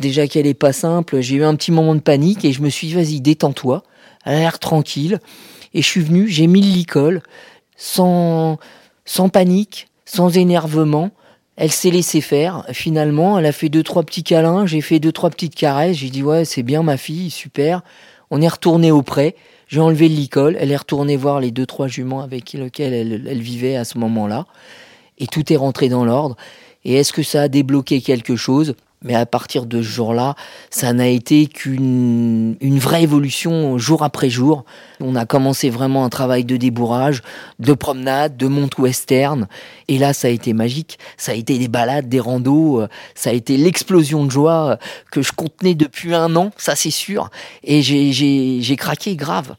Déjà 0.00 0.26
qu'elle 0.26 0.46
est 0.46 0.54
pas 0.54 0.72
simple, 0.72 1.20
j'ai 1.20 1.36
eu 1.36 1.44
un 1.44 1.54
petit 1.54 1.72
moment 1.72 1.94
de 1.94 2.00
panique 2.00 2.44
et 2.44 2.52
je 2.52 2.60
me 2.60 2.68
suis 2.68 2.88
dit 2.88 2.94
vas-y 2.94 3.20
détends-toi, 3.20 3.82
elle 4.24 4.34
a 4.34 4.38
l'air 4.40 4.58
tranquille. 4.58 5.20
Et 5.72 5.82
je 5.82 5.86
suis 5.86 6.00
venu, 6.00 6.28
j'ai 6.28 6.48
mis 6.48 6.60
le 6.60 6.72
licol 6.72 7.22
sans 7.80 8.58
sans 9.06 9.30
panique, 9.30 9.88
sans 10.04 10.36
énervement. 10.36 11.10
Elle 11.56 11.72
s'est 11.72 11.90
laissée 11.90 12.20
faire. 12.20 12.64
Finalement, 12.72 13.38
elle 13.38 13.46
a 13.46 13.52
fait 13.52 13.68
deux 13.68 13.82
trois 13.82 14.02
petits 14.02 14.22
câlins, 14.22 14.66
j'ai 14.66 14.82
fait 14.82 14.98
deux 14.98 15.12
trois 15.12 15.30
petites 15.30 15.54
caresses. 15.54 15.96
J'ai 15.96 16.10
dit 16.10 16.22
ouais 16.22 16.44
c'est 16.44 16.62
bien 16.62 16.82
ma 16.82 16.96
fille, 16.96 17.30
super. 17.30 17.82
On 18.30 18.40
est 18.40 18.48
retourné 18.48 18.92
au. 18.92 19.02
J'ai 19.66 19.80
enlevé 19.80 20.08
le 20.08 20.56
elle 20.58 20.70
est 20.70 20.76
retournée 20.76 21.16
voir 21.16 21.40
les 21.40 21.50
deux, 21.50 21.66
trois 21.66 21.88
juments 21.88 22.20
avec 22.20 22.52
lesquels 22.52 22.92
elle, 22.92 23.26
elle 23.26 23.40
vivait 23.40 23.76
à 23.76 23.84
ce 23.84 23.98
moment-là. 23.98 24.46
Et 25.18 25.26
tout 25.26 25.52
est 25.52 25.56
rentré 25.56 25.88
dans 25.88 26.04
l'ordre. 26.04 26.36
Et 26.84 26.94
est-ce 26.94 27.12
que 27.12 27.22
ça 27.22 27.42
a 27.42 27.48
débloqué 27.48 28.00
quelque 28.00 28.36
chose? 28.36 28.74
Mais 29.02 29.14
à 29.14 29.24
partir 29.24 29.64
de 29.64 29.80
ce 29.80 29.88
jour-là, 29.88 30.34
ça 30.68 30.92
n'a 30.92 31.08
été 31.08 31.46
qu'une 31.46 32.56
une 32.60 32.78
vraie 32.78 33.02
évolution 33.02 33.78
jour 33.78 34.02
après 34.02 34.28
jour. 34.28 34.64
On 35.00 35.16
a 35.16 35.24
commencé 35.24 35.70
vraiment 35.70 36.04
un 36.04 36.10
travail 36.10 36.44
de 36.44 36.58
débourrage, 36.58 37.22
de 37.58 37.72
promenade, 37.72 38.36
de 38.36 38.46
monte 38.46 38.76
western. 38.78 39.48
Et 39.88 39.96
là, 39.96 40.12
ça 40.12 40.28
a 40.28 40.30
été 40.30 40.52
magique. 40.52 40.98
Ça 41.16 41.32
a 41.32 41.34
été 41.34 41.58
des 41.58 41.68
balades, 41.68 42.10
des 42.10 42.20
randos. 42.20 42.82
Ça 43.14 43.30
a 43.30 43.32
été 43.32 43.56
l'explosion 43.56 44.26
de 44.26 44.30
joie 44.30 44.78
que 45.10 45.22
je 45.22 45.32
contenais 45.32 45.74
depuis 45.74 46.14
un 46.14 46.36
an, 46.36 46.50
ça 46.58 46.76
c'est 46.76 46.90
sûr. 46.90 47.30
Et 47.64 47.80
j'ai 47.82 48.76
craqué 48.76 49.16
grave. 49.16 49.56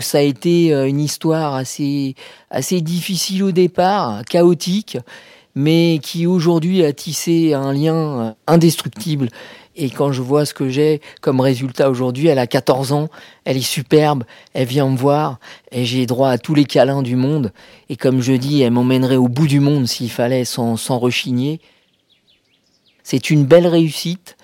Ça 0.00 0.18
a 0.18 0.22
été 0.22 0.72
une 0.72 1.00
histoire 1.00 1.54
assez, 1.54 2.14
assez 2.50 2.80
difficile 2.80 3.42
au 3.42 3.52
départ, 3.52 4.24
chaotique 4.24 4.98
mais 5.54 6.00
qui 6.02 6.26
aujourd'hui 6.26 6.84
a 6.84 6.92
tissé 6.92 7.54
un 7.54 7.72
lien 7.72 7.94
euh, 7.94 8.32
indestructible. 8.46 9.28
Et 9.76 9.90
quand 9.90 10.12
je 10.12 10.22
vois 10.22 10.46
ce 10.46 10.54
que 10.54 10.68
j'ai 10.68 11.00
comme 11.20 11.40
résultat 11.40 11.90
aujourd'hui, 11.90 12.28
elle 12.28 12.38
a 12.38 12.46
14 12.46 12.92
ans, 12.92 13.08
elle 13.44 13.56
est 13.56 13.60
superbe, 13.60 14.24
elle 14.52 14.68
vient 14.68 14.88
me 14.88 14.96
voir, 14.96 15.38
et 15.72 15.84
j'ai 15.84 16.06
droit 16.06 16.30
à 16.30 16.38
tous 16.38 16.54
les 16.54 16.64
câlins 16.64 17.02
du 17.02 17.16
monde. 17.16 17.52
Et 17.88 17.96
comme 17.96 18.20
je 18.20 18.32
dis, 18.32 18.62
elle 18.62 18.72
m'emmènerait 18.72 19.16
au 19.16 19.28
bout 19.28 19.48
du 19.48 19.60
monde 19.60 19.88
s'il 19.88 20.10
fallait 20.10 20.44
sans, 20.44 20.76
sans 20.76 20.98
rechigner. 20.98 21.60
C'est 23.02 23.30
une 23.30 23.44
belle 23.44 23.66
réussite 23.66 24.36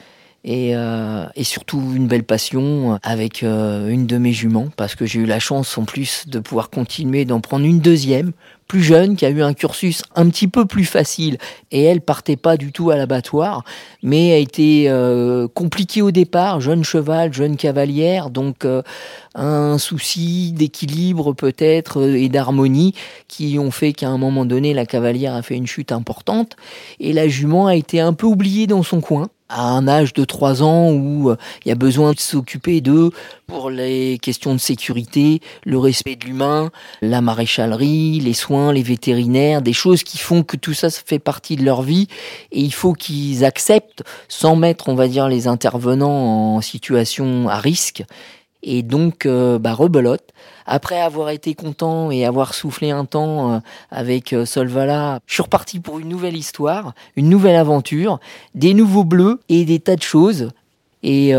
et, 0.43 0.75
euh, 0.75 1.27
et, 1.37 1.45
surtout 1.45 1.81
une 1.95 2.09
belle 2.09 2.25
passion 2.25 2.99
avec 3.03 3.43
euh, 3.43 3.89
une 3.89 4.07
de 4.07 4.19
mes 4.19 4.33
juments 4.33 4.69
parce 4.77 4.95
que 4.95 5.07
j'ai 5.07 5.21
eu 5.21 5.27
la 5.27 5.39
chance 5.39 5.79
en 5.79 5.85
plus 5.85 6.25
de 6.29 6.41
pouvoir 6.41 6.71
continuer 6.71 7.25
d'en 7.25 7.41
prendre 7.41 7.65
une 7.65 7.81
deuxième 7.81 8.33
plus 8.71 8.85
jeune 8.85 9.17
qui 9.17 9.27
a 9.27 9.31
eu 9.31 9.43
un 9.43 9.53
cursus 9.53 10.05
un 10.15 10.29
petit 10.31 10.47
peu 10.47 10.65
plus 10.65 10.85
facile 10.85 11.39
et 11.73 11.83
elle 11.83 12.01
partait 12.01 12.37
pas 12.37 12.57
du 12.57 12.71
tout 12.71 12.91
à 12.91 12.97
l'abattoir 12.97 13.65
mais 14.05 14.33
a 14.33 14.37
été 14.37 14.85
euh, 14.89 15.49
compliquée 15.49 16.03
au 16.03 16.13
départ 16.13 16.61
jeune 16.61 16.85
cheval 16.85 17.33
jeune 17.33 17.57
cavalière 17.57 18.31
donc 18.31 18.65
euh, 18.65 18.83
un 19.35 19.77
souci 19.79 20.53
d'équilibre 20.53 21.33
peut-être 21.33 22.15
et 22.15 22.29
d'harmonie 22.29 22.95
qui 23.27 23.59
ont 23.59 23.73
fait 23.73 23.93
qu'à 23.93 24.09
un 24.09 24.19
moment 24.19 24.45
donné 24.45 24.73
la 24.73 24.87
cavalière 24.87 25.35
a 25.35 25.43
fait 25.43 25.57
une 25.57 25.67
chute 25.67 25.91
importante 25.91 26.55
et 27.01 27.13
la 27.13 27.27
jument 27.27 27.67
a 27.67 27.75
été 27.75 27.99
un 27.99 28.13
peu 28.13 28.29
oubliée 28.29 28.69
dans 28.69 28.85
son 28.85 29.01
coin 29.01 29.31
à 29.51 29.63
un 29.63 29.89
âge 29.89 30.15
de 30.15 30.25
3 30.25 30.63
ans 30.63 30.91
où 30.91 31.31
euh, 31.31 31.37
il 31.65 31.69
y 31.69 31.73
a 31.73 31.75
besoin 31.75 32.13
de 32.13 32.21
s'occuper 32.21 32.81
d'eux 32.81 33.11
pour 33.47 33.69
les 33.69 34.19
questions 34.23 34.55
de 34.55 34.61
sécurité, 34.61 35.41
le 35.65 35.77
respect 35.77 36.17
de 36.17 36.25
l'humain, 36.25 36.71
la 37.03 37.21
maréchalerie, 37.21 38.21
les 38.21 38.33
soins, 38.33 38.73
les 38.73 38.83
vétérinaires, 38.83 39.61
des 39.61 39.73
choses 39.73 40.05
qui 40.05 40.19
font 40.19 40.45
que 40.45 40.57
tout 40.57 40.73
ça, 40.73 40.89
ça 40.89 41.03
fait 41.05 41.19
partie 41.19 41.57
de 41.57 41.65
leur 41.65 41.83
vie. 41.83 42.07
Et 42.53 42.61
il 42.61 42.73
faut 42.73 42.93
qu'ils 42.93 43.45
acceptent 43.45 44.05
sans 44.29 44.55
mettre, 44.55 44.89
on 44.89 44.95
va 44.95 45.09
dire, 45.09 45.29
les 45.29 45.49
intervenants 45.49 46.55
en 46.57 46.61
situation 46.61 47.49
à 47.49 47.59
risque 47.59 48.05
et 48.63 48.83
donc 48.83 49.27
euh, 49.27 49.59
bah, 49.59 49.73
rebelote. 49.73 50.25
Après 50.67 51.01
avoir 51.01 51.31
été 51.31 51.55
content 51.55 52.11
et 52.11 52.25
avoir 52.25 52.55
soufflé 52.55 52.91
un 52.91 53.05
temps 53.05 53.55
euh, 53.55 53.59
avec 53.91 54.33
euh, 54.33 54.45
Solvala, 54.45 55.21
je 55.27 55.35
suis 55.35 55.43
reparti 55.43 55.81
pour 55.81 55.99
une 55.99 56.09
nouvelle 56.09 56.37
histoire, 56.37 56.95
une 57.17 57.29
nouvelle 57.29 57.57
aventure, 57.57 58.21
des 58.55 58.75
nouveaux 58.75 59.05
bleus 59.05 59.41
et 59.49 59.65
des 59.65 59.81
tas 59.81 59.97
de 59.97 60.03
choses. 60.03 60.51
Et 61.03 61.33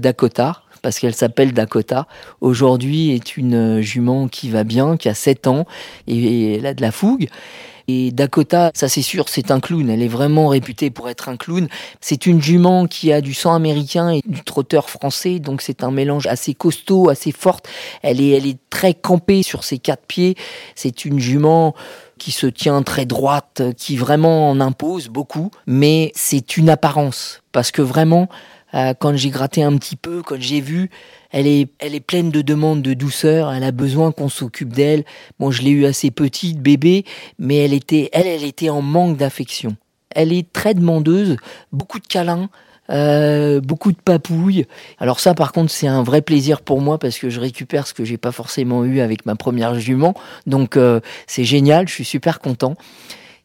Dakota, 0.00 0.62
parce 0.82 0.98
qu'elle 0.98 1.14
s'appelle 1.14 1.52
Dakota, 1.52 2.08
aujourd'hui 2.40 3.12
est 3.12 3.36
une 3.36 3.80
jument 3.80 4.26
qui 4.26 4.50
va 4.50 4.64
bien, 4.64 4.96
qui 4.96 5.08
a 5.08 5.14
7 5.14 5.46
ans 5.46 5.66
et 6.08 6.56
elle 6.56 6.66
a 6.66 6.74
de 6.74 6.82
la 6.82 6.90
fougue. 6.90 7.28
Et 7.88 8.12
Dakota, 8.12 8.70
ça 8.74 8.88
c'est 8.88 9.02
sûr, 9.02 9.28
c'est 9.28 9.50
un 9.50 9.60
clown. 9.60 9.88
Elle 9.90 10.02
est 10.02 10.08
vraiment 10.08 10.48
réputée 10.48 10.90
pour 10.90 11.08
être 11.08 11.28
un 11.28 11.36
clown. 11.36 11.68
C'est 12.00 12.26
une 12.26 12.40
jument 12.40 12.86
qui 12.86 13.12
a 13.12 13.20
du 13.20 13.34
sang 13.34 13.54
américain 13.54 14.10
et 14.10 14.22
du 14.26 14.42
trotteur 14.42 14.88
français, 14.90 15.38
donc 15.38 15.62
c'est 15.62 15.84
un 15.84 15.90
mélange 15.90 16.26
assez 16.26 16.54
costaud, 16.54 17.08
assez 17.08 17.32
forte. 17.32 17.68
Elle 18.02 18.20
est, 18.20 18.30
elle 18.30 18.46
est 18.46 18.58
très 18.70 18.94
campée 18.94 19.42
sur 19.42 19.64
ses 19.64 19.78
quatre 19.78 20.06
pieds. 20.06 20.36
C'est 20.74 21.04
une 21.04 21.18
jument 21.18 21.74
qui 22.18 22.32
se 22.32 22.46
tient 22.46 22.82
très 22.82 23.06
droite, 23.06 23.62
qui 23.76 23.96
vraiment 23.96 24.48
en 24.48 24.60
impose 24.60 25.08
beaucoup, 25.08 25.50
mais 25.66 26.12
c'est 26.14 26.56
une 26.56 26.70
apparence. 26.70 27.42
Parce 27.52 27.70
que 27.70 27.82
vraiment, 27.82 28.28
euh, 28.74 28.94
quand 28.98 29.16
j'ai 29.16 29.30
gratté 29.30 29.62
un 29.62 29.76
petit 29.76 29.96
peu, 29.96 30.22
quand 30.22 30.40
j'ai 30.40 30.60
vu, 30.60 30.90
elle 31.30 31.46
est, 31.46 31.68
elle 31.78 31.94
est 31.94 32.00
pleine 32.00 32.30
de 32.30 32.42
demandes 32.42 32.82
de 32.82 32.94
douceur, 32.94 33.52
elle 33.52 33.64
a 33.64 33.72
besoin 33.72 34.12
qu'on 34.12 34.28
s'occupe 34.28 34.72
d'elle. 34.72 35.04
Bon, 35.38 35.50
je 35.50 35.62
l'ai 35.62 35.70
eu 35.70 35.84
assez 35.84 36.10
petite, 36.10 36.60
bébé, 36.60 37.04
mais 37.38 37.56
elle 37.56 37.72
était, 37.72 38.08
elle, 38.12 38.26
elle 38.26 38.44
était 38.44 38.70
en 38.70 38.82
manque 38.82 39.16
d'affection. 39.16 39.76
Elle 40.10 40.32
est 40.32 40.52
très 40.52 40.74
demandeuse, 40.74 41.36
beaucoup 41.72 41.98
de 41.98 42.06
câlins, 42.06 42.48
euh, 42.90 43.60
beaucoup 43.60 43.92
de 43.92 43.96
papouilles. 43.96 44.66
Alors 44.98 45.18
ça, 45.18 45.34
par 45.34 45.52
contre, 45.52 45.72
c'est 45.72 45.86
un 45.86 46.02
vrai 46.02 46.22
plaisir 46.22 46.60
pour 46.60 46.80
moi 46.80 46.98
parce 46.98 47.18
que 47.18 47.30
je 47.30 47.40
récupère 47.40 47.86
ce 47.86 47.94
que 47.94 48.04
j'ai 48.04 48.18
pas 48.18 48.32
forcément 48.32 48.84
eu 48.84 49.00
avec 49.00 49.24
ma 49.24 49.36
première 49.36 49.74
jument. 49.80 50.14
Donc 50.46 50.76
euh, 50.76 51.00
c'est 51.26 51.44
génial, 51.44 51.88
je 51.88 51.94
suis 51.94 52.04
super 52.04 52.40
content 52.40 52.76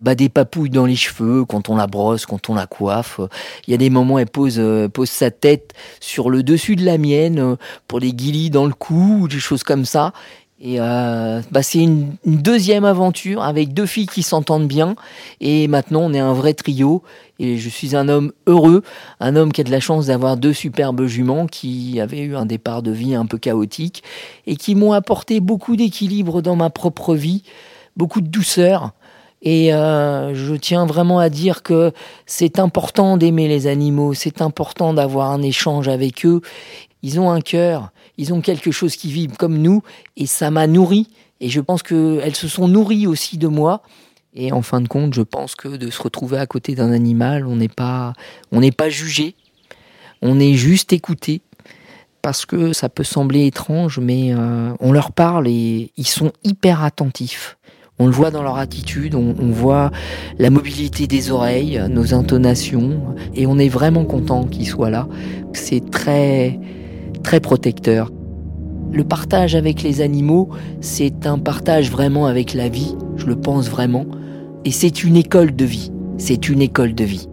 bah, 0.02 0.16
des 0.16 0.30
papouilles 0.30 0.70
dans 0.70 0.86
les 0.86 0.96
cheveux 0.96 1.46
quand 1.46 1.70
on 1.70 1.76
la 1.76 1.88
brosse, 1.88 2.26
quand 2.26 2.50
on 2.50 2.56
la 2.56 2.68
coiffe. 2.68 3.20
Il 3.68 3.72
y 3.72 3.74
a 3.74 3.78
des 3.78 3.90
moments, 3.90 4.20
elle 4.20 4.28
pose, 4.28 4.56
euh, 4.60 4.88
pose 4.88 5.10
sa 5.10 5.32
tête 5.32 5.74
sur 6.00 6.30
le 6.30 6.44
dessus 6.44 6.76
de 6.76 6.86
la 6.86 6.98
mienne 6.98 7.40
euh, 7.40 7.56
pour 7.88 8.00
des 8.00 8.14
guilis 8.14 8.50
dans 8.50 8.66
le 8.66 8.74
cou, 8.74 9.28
des 9.30 9.40
choses 9.40 9.64
comme 9.64 9.86
ça. 9.86 10.14
Et 10.62 10.76
euh, 10.80 11.42
bah 11.52 11.64
c'est 11.64 11.80
une, 11.80 12.18
deuxième 12.26 12.84
aventure 12.84 13.42
avec 13.44 13.74
deux 13.74 13.86
filles 13.86 14.08
qui 14.08 14.24
s'entendent 14.24 14.68
bien. 14.68 14.96
Et 15.40 15.68
maintenant, 15.68 16.02
on 16.02 16.14
est 16.14 16.20
un 16.20 16.34
vrai 16.34 16.54
trio. 16.54 17.02
Et 17.40 17.58
je 17.58 17.70
suis 17.70 17.96
un 17.96 18.10
homme 18.10 18.34
heureux, 18.48 18.84
un 19.22 19.38
homme 19.38 19.54
qui 19.54 19.62
a 19.62 19.64
de 19.64 19.72
la 19.72 19.80
chance 19.80 20.08
d'avoir 20.08 20.36
deux 20.36 20.52
superbes 20.52 21.06
juments 21.06 21.48
qui 21.48 22.02
avaient 22.02 22.20
eu 22.20 22.36
un 22.36 22.46
départ 22.46 22.84
de 22.84 22.92
vie 22.92 23.16
un 23.16 23.26
peu 23.26 23.38
chaotique 23.38 24.04
et 24.46 24.58
qui 24.58 24.76
m'ont 24.76 24.92
apporté 24.92 25.40
beaucoup 25.40 25.78
d'équilibre 25.78 26.42
dans 26.42 26.58
ma 26.58 26.70
propre 26.70 27.16
vie, 27.16 27.44
beaucoup 27.96 28.20
de 28.20 28.28
douceur. 28.28 28.94
Et 29.42 29.74
euh, 29.74 30.34
je 30.36 30.56
tiens 30.56 30.86
vraiment 30.86 31.20
à 31.20 31.30
dire 31.30 31.64
que 31.64 31.92
c'est 32.26 32.60
important 32.60 33.18
d'aimer 33.18 33.48
les 33.48 33.68
animaux, 33.68 34.14
c'est 34.14 34.42
important 34.42 34.94
d'avoir 34.94 35.32
un 35.32 35.42
échange 35.42 35.88
avec 35.88 36.26
eux. 36.26 36.42
Ils 37.04 37.20
ont 37.20 37.32
un 37.32 37.40
cœur, 37.40 37.92
ils 38.18 38.34
ont 38.34 38.42
quelque 38.42 38.72
chose 38.72 38.98
qui 38.98 39.10
vibre 39.10 39.38
comme 39.38 39.58
nous, 39.58 39.82
et 40.18 40.26
ça 40.26 40.52
m'a 40.52 40.68
nourri. 40.68 41.08
Et 41.40 41.50
je 41.50 41.62
pense 41.62 41.84
qu'elles 41.84 42.36
se 42.36 42.50
sont 42.50 42.68
nourries 42.68 43.08
aussi 43.08 43.38
de 43.38 43.48
moi. 43.48 43.82
Et 44.34 44.52
en 44.52 44.62
fin 44.62 44.82
de 44.82 44.88
compte, 44.88 45.14
je 45.14 45.22
pense 45.22 45.56
que 45.56 45.70
de 45.70 45.90
se 45.90 46.02
retrouver 46.02 46.38
à 46.38 46.46
côté 46.46 46.76
d'un 46.76 46.92
animal, 46.92 47.48
on 47.48 47.56
n'est 47.56 47.70
pas, 47.70 48.14
on 48.52 48.60
n'est 48.60 48.72
pas 48.72 48.90
jugé, 48.90 49.36
on 50.22 50.40
est 50.40 50.54
juste 50.54 50.92
écouté. 50.92 51.42
Parce 52.22 52.46
que 52.46 52.74
ça 52.74 52.90
peut 52.90 53.06
sembler 53.06 53.46
étrange, 53.46 53.98
mais 53.98 54.34
euh, 54.34 54.74
on 54.82 54.92
leur 54.92 55.14
parle 55.14 55.48
et 55.48 55.94
ils 55.96 56.08
sont 56.08 56.34
hyper 56.44 56.84
attentifs. 56.84 57.58
On 58.00 58.08
le 58.08 58.14
voit 58.14 58.32
dans 58.32 58.44
leur 58.44 58.58
attitude, 58.58 59.14
on, 59.14 59.34
voit 59.52 59.92
la 60.38 60.50
mobilité 60.50 61.06
des 61.06 61.32
oreilles, 61.32 61.82
nos 61.90 62.14
intonations, 62.14 63.02
et 63.36 63.46
on 63.46 63.58
est 63.58 63.68
vraiment 63.68 64.06
content 64.06 64.46
qu'ils 64.46 64.68
soient 64.68 64.90
là. 64.90 65.08
C'est 65.52 65.92
très, 65.92 66.58
très 67.24 67.42
protecteur. 67.42 68.10
Le 68.94 69.04
partage 69.04 69.54
avec 69.54 69.84
les 69.84 70.00
animaux, 70.00 70.50
c'est 70.80 71.28
un 71.28 71.38
partage 71.38 71.92
vraiment 71.92 72.26
avec 72.26 72.54
la 72.54 72.70
vie, 72.70 72.96
je 73.18 73.26
le 73.26 73.36
pense 73.36 73.70
vraiment, 73.70 74.06
Et 74.66 74.72
c'est 74.72 75.04
une 75.04 75.16
école 75.16 75.56
de 75.56 75.66
vie. 75.66 75.92
C'est 76.18 76.50
une 76.50 76.62
école 76.62 76.94
de 76.94 77.06
vie. 77.06 77.28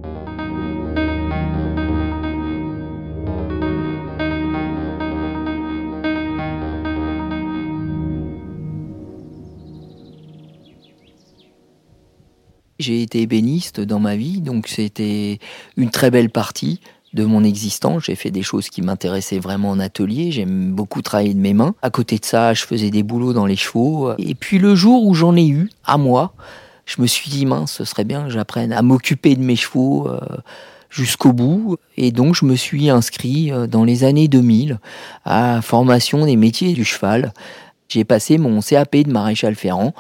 J'ai 12.79 13.03
été 13.03 13.23
ébéniste 13.23 13.81
dans 13.81 14.01
ma 14.01 14.17
vie, 14.17 14.41
donc 14.41 14.69
c'était 14.69 15.39
une 15.77 15.91
très 15.91 16.11
belle 16.11 16.31
partie 16.31 16.81
de 17.15 17.25
mon 17.25 17.43
existence. 17.43 18.05
J'ai 18.05 18.15
fait 18.15 18.31
des 18.31 18.43
choses 18.43 18.69
qui 18.69 18.83
m'intéressaient 18.83 19.39
vraiment 19.39 19.71
en 19.71 19.81
atelier. 19.81 20.31
J'aime 20.31 20.73
beaucoup 20.73 21.03
travailler 21.03 21.35
de 21.35 21.41
mes 21.41 21.55
mains. 21.55 21.75
À 21.83 21.91
côté 21.91 22.19
de 22.19 22.25
ça, 22.25 22.55
je 22.55 22.65
faisais 22.65 22.91
des 22.91 23.03
boulots 23.03 23.33
dans 23.33 23.47
les 23.47 23.57
chevaux. 23.57 24.13
Et 24.19 24.35
puis 24.35 24.59
le 24.59 24.75
jour 24.75 25.05
où 25.05 25.15
j'en 25.15 25.35
ai 25.37 25.47
eu, 25.47 25.71
à 25.85 25.97
moi, 25.97 26.35
je 26.85 27.01
me 27.01 27.07
suis 27.07 27.31
dit, 27.31 27.47
mince, 27.47 27.73
ce 27.73 27.85
serait 27.85 28.05
bien 28.05 28.25
que 28.25 28.31
j'apprenne 28.31 28.73
à 28.73 28.83
m'occuper 28.83 29.35
de 29.35 29.43
mes 29.43 29.57
chevaux 29.57 30.09
euh, 30.09 30.21
jusqu'au 30.91 31.33
bout. 31.33 31.79
Et 31.97 32.13
donc, 32.13 32.35
je 32.35 32.45
me 32.45 32.55
suis 32.55 32.91
inscrit 32.91 33.51
euh, 33.51 33.67
dans 33.67 33.85
les 33.85 34.05
années 34.05 34.29
2000 34.29 34.79
à 35.25 35.63
formation 35.63 36.27
des 36.27 36.37
métiers 36.37 36.75
du 36.75 36.85
cheval. 36.85 37.33
J'ai 37.89 38.05
passé 38.05 38.39
mon 38.39 38.61
CAP 38.61 38.97
de 38.97 39.11
maréchal 39.11 39.55
ferrant 39.55 39.95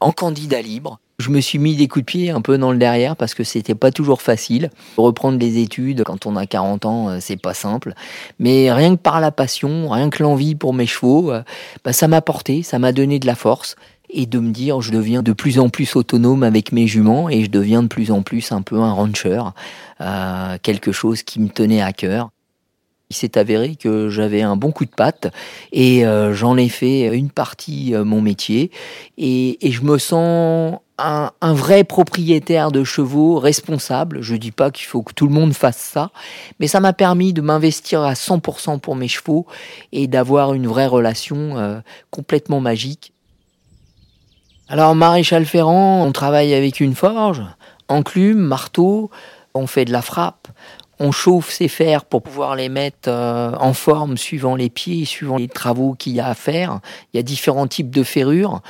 en 0.00 0.12
candidat 0.12 0.60
libre. 0.60 0.98
Je 1.18 1.30
me 1.30 1.40
suis 1.40 1.58
mis 1.58 1.76
des 1.76 1.88
coups 1.88 2.04
de 2.04 2.06
pied 2.06 2.30
un 2.30 2.42
peu 2.42 2.58
dans 2.58 2.72
le 2.72 2.78
derrière 2.78 3.16
parce 3.16 3.32
que 3.32 3.42
c'était 3.42 3.74
pas 3.74 3.90
toujours 3.90 4.20
facile. 4.20 4.70
Reprendre 4.98 5.38
les 5.38 5.58
études 5.58 6.04
quand 6.04 6.26
on 6.26 6.36
a 6.36 6.44
40 6.46 6.84
ans, 6.84 7.08
euh, 7.08 7.18
c'est 7.20 7.40
pas 7.40 7.54
simple. 7.54 7.94
Mais 8.38 8.70
rien 8.70 8.96
que 8.96 9.00
par 9.00 9.20
la 9.20 9.32
passion, 9.32 9.88
rien 9.88 10.10
que 10.10 10.22
l'envie 10.22 10.54
pour 10.54 10.74
mes 10.74 10.84
chevaux, 10.84 11.32
euh, 11.32 11.42
bah, 11.84 11.94
ça 11.94 12.06
m'a 12.06 12.20
porté, 12.20 12.62
ça 12.62 12.78
m'a 12.78 12.92
donné 12.92 13.18
de 13.18 13.26
la 13.26 13.34
force. 13.34 13.76
Et 14.10 14.26
de 14.26 14.38
me 14.38 14.52
dire, 14.52 14.82
je 14.82 14.92
deviens 14.92 15.22
de 15.22 15.32
plus 15.32 15.58
en 15.58 15.68
plus 15.68 15.96
autonome 15.96 16.42
avec 16.42 16.70
mes 16.70 16.86
juments 16.86 17.28
et 17.28 17.44
je 17.44 17.50
deviens 17.50 17.82
de 17.82 17.88
plus 17.88 18.12
en 18.12 18.22
plus 18.22 18.52
un 18.52 18.62
peu 18.62 18.78
un 18.78 18.92
rancher, 18.92 19.42
euh, 20.00 20.58
quelque 20.62 20.92
chose 20.92 21.22
qui 21.22 21.40
me 21.40 21.48
tenait 21.48 21.82
à 21.82 21.92
cœur. 21.92 22.30
Il 23.10 23.16
s'est 23.16 23.36
avéré 23.38 23.74
que 23.74 24.08
j'avais 24.08 24.42
un 24.42 24.56
bon 24.56 24.70
coup 24.70 24.84
de 24.84 24.90
patte 24.90 25.32
et 25.72 26.06
euh, 26.06 26.34
j'en 26.34 26.56
ai 26.56 26.68
fait 26.68 27.16
une 27.16 27.30
partie 27.30 27.94
mon 27.94 28.20
métier 28.20 28.70
et, 29.18 29.58
je 29.62 29.82
me 29.82 29.98
sens 29.98 30.78
un, 30.98 31.30
vrai 31.42 31.84
propriétaire 31.84 32.72
de 32.72 32.84
chevaux 32.84 33.38
responsable. 33.38 34.22
Je 34.22 34.34
dis 34.34 34.50
pas 34.50 34.70
qu'il 34.70 34.86
faut 34.86 35.02
que 35.02 35.12
tout 35.12 35.26
le 35.26 35.32
monde 35.32 35.52
fasse 35.52 35.76
ça, 35.76 36.10
mais 36.58 36.66
ça 36.66 36.80
m'a 36.80 36.92
permis 36.92 37.32
de 37.32 37.42
m'investir 37.42 38.02
à 38.02 38.14
100% 38.14 38.80
pour 38.80 38.96
mes 38.96 39.08
chevaux 39.08 39.46
et 39.92 40.06
d'avoir 40.06 40.54
une 40.54 40.66
vraie 40.66 40.86
relation 40.86 41.58
euh, 41.58 41.80
complètement 42.10 42.60
magique. 42.60 43.12
Alors 44.68 44.94
maréchal 44.94 45.44
Ferrand, 45.44 46.04
on 46.04 46.12
travaille 46.12 46.54
avec 46.54 46.80
une 46.80 46.94
forge, 46.94 47.42
enclume, 47.88 48.38
marteau, 48.38 49.10
on 49.54 49.66
fait 49.66 49.84
de 49.84 49.92
la 49.92 50.02
frappe, 50.02 50.48
on 50.98 51.12
chauffe 51.12 51.50
ces 51.50 51.68
fers 51.68 52.04
pour 52.04 52.22
pouvoir 52.22 52.56
les 52.56 52.68
mettre 52.68 53.08
euh, 53.08 53.52
en 53.60 53.74
forme 53.74 54.16
suivant 54.16 54.56
les 54.56 54.70
pieds, 54.70 55.04
suivant 55.04 55.36
les 55.36 55.48
travaux 55.48 55.94
qu'il 55.94 56.14
y 56.14 56.20
a 56.20 56.28
à 56.28 56.34
faire. 56.34 56.80
Il 57.12 57.18
y 57.18 57.20
a 57.20 57.22
différents 57.22 57.66
types 57.66 57.90
de 57.90 58.02
ferrures 58.02 58.62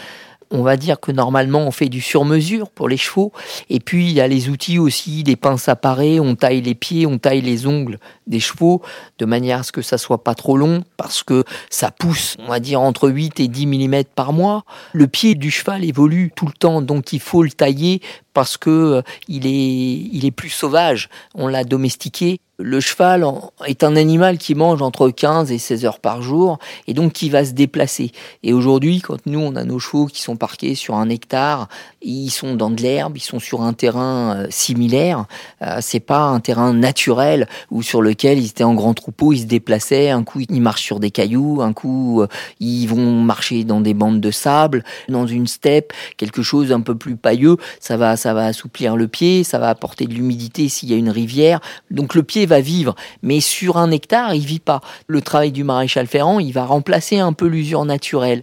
on 0.50 0.62
va 0.62 0.76
dire 0.76 1.00
que 1.00 1.12
normalement 1.12 1.66
on 1.66 1.70
fait 1.70 1.88
du 1.88 2.00
sur-mesure 2.00 2.70
pour 2.70 2.88
les 2.88 2.96
chevaux. 2.96 3.32
Et 3.70 3.80
puis 3.80 4.06
il 4.06 4.12
y 4.12 4.20
a 4.20 4.28
les 4.28 4.48
outils 4.48 4.78
aussi, 4.78 5.22
des 5.22 5.36
pinces 5.36 5.68
à 5.68 5.76
parer, 5.76 6.20
on 6.20 6.34
taille 6.34 6.60
les 6.60 6.74
pieds, 6.74 7.06
on 7.06 7.18
taille 7.18 7.40
les 7.40 7.66
ongles 7.66 7.98
des 8.26 8.40
chevaux 8.40 8.82
de 9.18 9.24
manière 9.24 9.60
à 9.60 9.62
ce 9.62 9.72
que 9.72 9.82
ça 9.82 9.98
soit 9.98 10.24
pas 10.24 10.34
trop 10.34 10.56
long 10.56 10.82
parce 10.96 11.22
que 11.22 11.44
ça 11.70 11.90
pousse, 11.90 12.36
on 12.38 12.48
va 12.48 12.60
dire 12.60 12.80
entre 12.80 13.08
8 13.08 13.40
et 13.40 13.48
10 13.48 13.66
mm 13.66 14.04
par 14.14 14.32
mois. 14.32 14.64
Le 14.92 15.06
pied 15.06 15.34
du 15.34 15.50
cheval 15.50 15.84
évolue 15.84 16.32
tout 16.34 16.46
le 16.46 16.52
temps, 16.52 16.82
donc 16.82 17.12
il 17.12 17.20
faut 17.20 17.42
le 17.42 17.50
tailler 17.50 18.00
parce 18.36 18.58
que 18.58 18.68
euh, 18.68 19.02
il 19.28 19.46
est, 19.46 20.10
il 20.12 20.26
est 20.26 20.30
plus 20.30 20.50
sauvage. 20.50 21.08
On 21.34 21.48
l'a 21.48 21.64
domestiqué 21.64 22.38
le 22.58 22.80
cheval 22.80 23.26
est 23.66 23.84
un 23.84 23.96
animal 23.96 24.38
qui 24.38 24.54
mange 24.54 24.80
entre 24.80 25.10
15 25.10 25.52
et 25.52 25.58
16 25.58 25.84
heures 25.84 25.98
par 25.98 26.22
jour 26.22 26.58
et 26.86 26.94
donc 26.94 27.12
qui 27.12 27.28
va 27.28 27.44
se 27.44 27.52
déplacer. 27.52 28.12
Et 28.42 28.54
aujourd'hui, 28.54 29.00
quand 29.00 29.26
nous 29.26 29.40
on 29.40 29.56
a 29.56 29.64
nos 29.64 29.78
chevaux 29.78 30.06
qui 30.06 30.22
sont 30.22 30.36
parqués 30.36 30.74
sur 30.74 30.94
un 30.94 31.10
hectare, 31.10 31.68
ils 32.00 32.30
sont 32.30 32.54
dans 32.54 32.70
de 32.70 32.80
l'herbe, 32.80 33.16
ils 33.16 33.20
sont 33.20 33.40
sur 33.40 33.62
un 33.62 33.74
terrain 33.74 34.36
euh, 34.36 34.46
similaire. 34.48 35.26
Euh, 35.60 35.78
c'est 35.82 36.00
pas 36.00 36.22
un 36.22 36.40
terrain 36.40 36.72
naturel 36.72 37.46
ou 37.70 37.82
sur 37.82 38.00
lequel 38.00 38.38
ils 38.38 38.46
étaient 38.46 38.64
en 38.64 38.74
grand 38.74 38.94
troupeau, 38.94 39.32
ils 39.32 39.40
se 39.40 39.46
déplaçaient. 39.46 40.08
Un 40.08 40.24
coup 40.24 40.40
ils 40.48 40.62
marchent 40.62 40.84
sur 40.84 40.98
des 40.98 41.10
cailloux, 41.10 41.60
un 41.60 41.74
coup 41.74 42.24
ils 42.60 42.86
vont 42.86 43.20
marcher 43.22 43.64
dans 43.64 43.82
des 43.82 43.92
bandes 43.92 44.20
de 44.20 44.30
sable, 44.30 44.82
dans 45.08 45.26
une 45.26 45.46
steppe, 45.46 45.92
quelque 46.16 46.42
chose 46.42 46.72
un 46.72 46.80
peu 46.80 46.94
plus 46.94 47.16
pailleux. 47.16 47.56
Ça 47.80 47.98
va, 47.98 48.16
va 48.34 48.46
assouplir 48.46 48.96
le 48.96 49.08
pied, 49.08 49.44
ça 49.44 49.58
va 49.58 49.68
apporter 49.68 50.06
de 50.06 50.14
l'humidité 50.14 50.68
s'il 50.68 50.90
y 50.90 50.94
a 50.94 50.96
une 50.96 51.10
rivière. 51.10 51.60
Donc 51.90 52.14
le 52.14 52.22
pied 52.22 52.46
va 52.46 52.60
vivre, 52.60 52.94
mais 53.22 53.40
sur 53.40 53.76
un 53.76 53.90
hectare, 53.90 54.34
il 54.34 54.44
vit 54.44 54.60
pas. 54.60 54.80
Le 55.06 55.20
travail 55.20 55.52
du 55.52 55.64
maréchal 55.64 56.06
Ferrand, 56.06 56.38
il 56.38 56.52
va 56.52 56.64
remplacer 56.64 57.18
un 57.18 57.32
peu 57.32 57.46
l'usure 57.46 57.84
naturelle. 57.84 58.42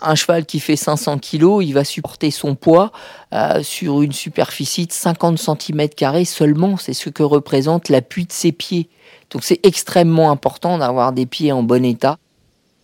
Un 0.00 0.14
cheval 0.14 0.46
qui 0.46 0.60
fait 0.60 0.76
500 0.76 1.18
kg, 1.18 1.60
il 1.60 1.72
va 1.72 1.82
supporter 1.82 2.30
son 2.30 2.54
poids 2.54 2.92
euh, 3.32 3.62
sur 3.64 4.02
une 4.02 4.12
superficie 4.12 4.86
de 4.86 4.92
50 4.92 5.38
cm 5.38 5.88
seulement. 6.24 6.76
C'est 6.76 6.92
ce 6.92 7.10
que 7.10 7.24
représente 7.24 7.88
l'appui 7.88 8.24
de 8.24 8.32
ses 8.32 8.52
pieds. 8.52 8.88
Donc 9.30 9.42
c'est 9.42 9.58
extrêmement 9.64 10.30
important 10.30 10.78
d'avoir 10.78 11.12
des 11.12 11.26
pieds 11.26 11.50
en 11.50 11.64
bon 11.64 11.84
état. 11.84 12.18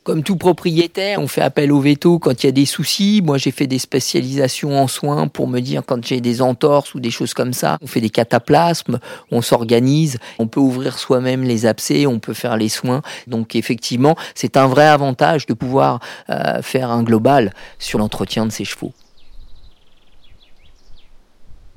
Comme 0.05 0.23
tout 0.23 0.37
propriétaire, 0.37 1.19
on 1.19 1.27
fait 1.27 1.41
appel 1.41 1.73
au 1.73 1.81
veto 1.81 2.19
quand 2.19 2.43
il 2.43 2.47
y 2.47 2.49
a 2.51 2.53
des 2.53 2.67
soucis. 2.67 3.23
Moi, 3.25 3.39
j'ai 3.39 3.51
fait 3.51 3.67
des 3.67 3.79
spécialisations 3.79 4.79
en 4.79 4.87
soins 4.87 5.29
pour 5.29 5.49
me 5.49 5.61
dire 5.61 5.83
quand 5.87 6.05
j'ai 6.05 6.21
des 6.21 6.43
entorses 6.43 6.95
ou 6.95 7.01
des 7.01 7.11
choses 7.11 7.33
comme 7.33 7.55
ça. 7.55 7.79
On 7.81 7.87
fait 7.87 8.03
des 8.03 8.11
cataplasmes, 8.11 8.99
on 9.31 9.41
s'organise, 9.41 10.19
on 10.39 10.47
peut 10.47 10.61
ouvrir 10.61 10.99
soi-même 10.99 11.43
les 11.43 11.65
abcès, 11.65 12.05
on 12.07 12.19
peut 12.19 12.35
faire 12.35 12.59
les 12.59 12.69
soins. 12.69 13.01
Donc 13.29 13.57
effectivement, 13.57 14.15
c'est 14.35 14.59
un 14.59 14.67
vrai 14.67 14.87
avantage 14.87 15.47
de 15.47 15.55
pouvoir 15.55 16.01
euh, 16.29 16.61
faire 16.61 16.91
un 16.91 17.03
global 17.03 17.55
sur 17.79 17.99
l'entretien 17.99 18.45
de 18.45 18.53
ses 18.53 18.67
chevaux. 18.67 18.93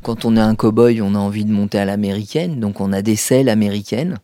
Quand 0.04 0.26
on 0.26 0.36
est 0.36 0.42
un 0.42 0.56
cow-boy, 0.56 1.02
on 1.02 1.16
a 1.16 1.20
envie 1.20 1.46
de 1.46 1.52
monter 1.52 1.80
à 1.80 1.86
l'américaine, 1.86 2.60
donc 2.60 2.82
on 2.82 2.92
a 2.92 3.02
des 3.02 3.16
selles 3.16 3.48
américaines 3.48 4.20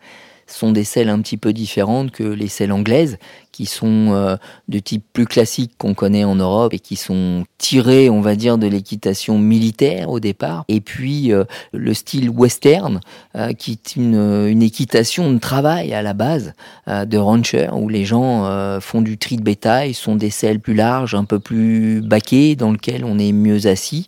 sont 0.53 0.71
des 0.71 0.83
selles 0.83 1.09
un 1.09 1.19
petit 1.21 1.37
peu 1.37 1.53
différentes 1.53 2.11
que 2.11 2.23
les 2.23 2.47
selles 2.47 2.71
anglaises, 2.71 3.17
qui 3.53 3.67
sont 3.67 4.11
euh, 4.11 4.35
de 4.67 4.79
type 4.79 5.05
plus 5.13 5.25
classique 5.25 5.73
qu'on 5.77 5.93
connaît 5.93 6.25
en 6.25 6.35
Europe 6.35 6.73
et 6.73 6.79
qui 6.79 6.97
sont 6.97 7.45
tirées, 7.59 8.09
on 8.09 8.19
va 8.19 8.35
dire, 8.35 8.57
de 8.57 8.67
l'équitation 8.67 9.37
militaire 9.37 10.09
au 10.09 10.19
départ. 10.19 10.65
Et 10.67 10.81
puis 10.81 11.31
euh, 11.31 11.45
le 11.71 11.93
style 11.93 12.29
western, 12.29 12.99
euh, 13.37 13.53
qui 13.53 13.71
est 13.71 13.95
une, 13.95 14.63
équitation 14.63 15.31
de 15.31 15.37
travail 15.37 15.93
à 15.93 16.01
la 16.01 16.13
base 16.13 16.53
de 16.87 17.17
rancher, 17.17 17.67
où 17.73 17.89
les 17.89 18.05
gens 18.05 18.79
font 18.79 19.01
du 19.01 19.17
tri 19.17 19.35
de 19.35 19.43
bétail, 19.43 19.93
sont 19.93 20.15
des 20.15 20.29
selles 20.29 20.59
plus 20.59 20.73
larges, 20.73 21.13
un 21.13 21.25
peu 21.25 21.37
plus 21.37 22.01
baquées, 22.01 22.55
dans 22.55 22.71
lesquelles 22.71 23.05
on 23.05 23.19
est 23.19 23.33
mieux 23.33 23.67
assis. 23.67 24.07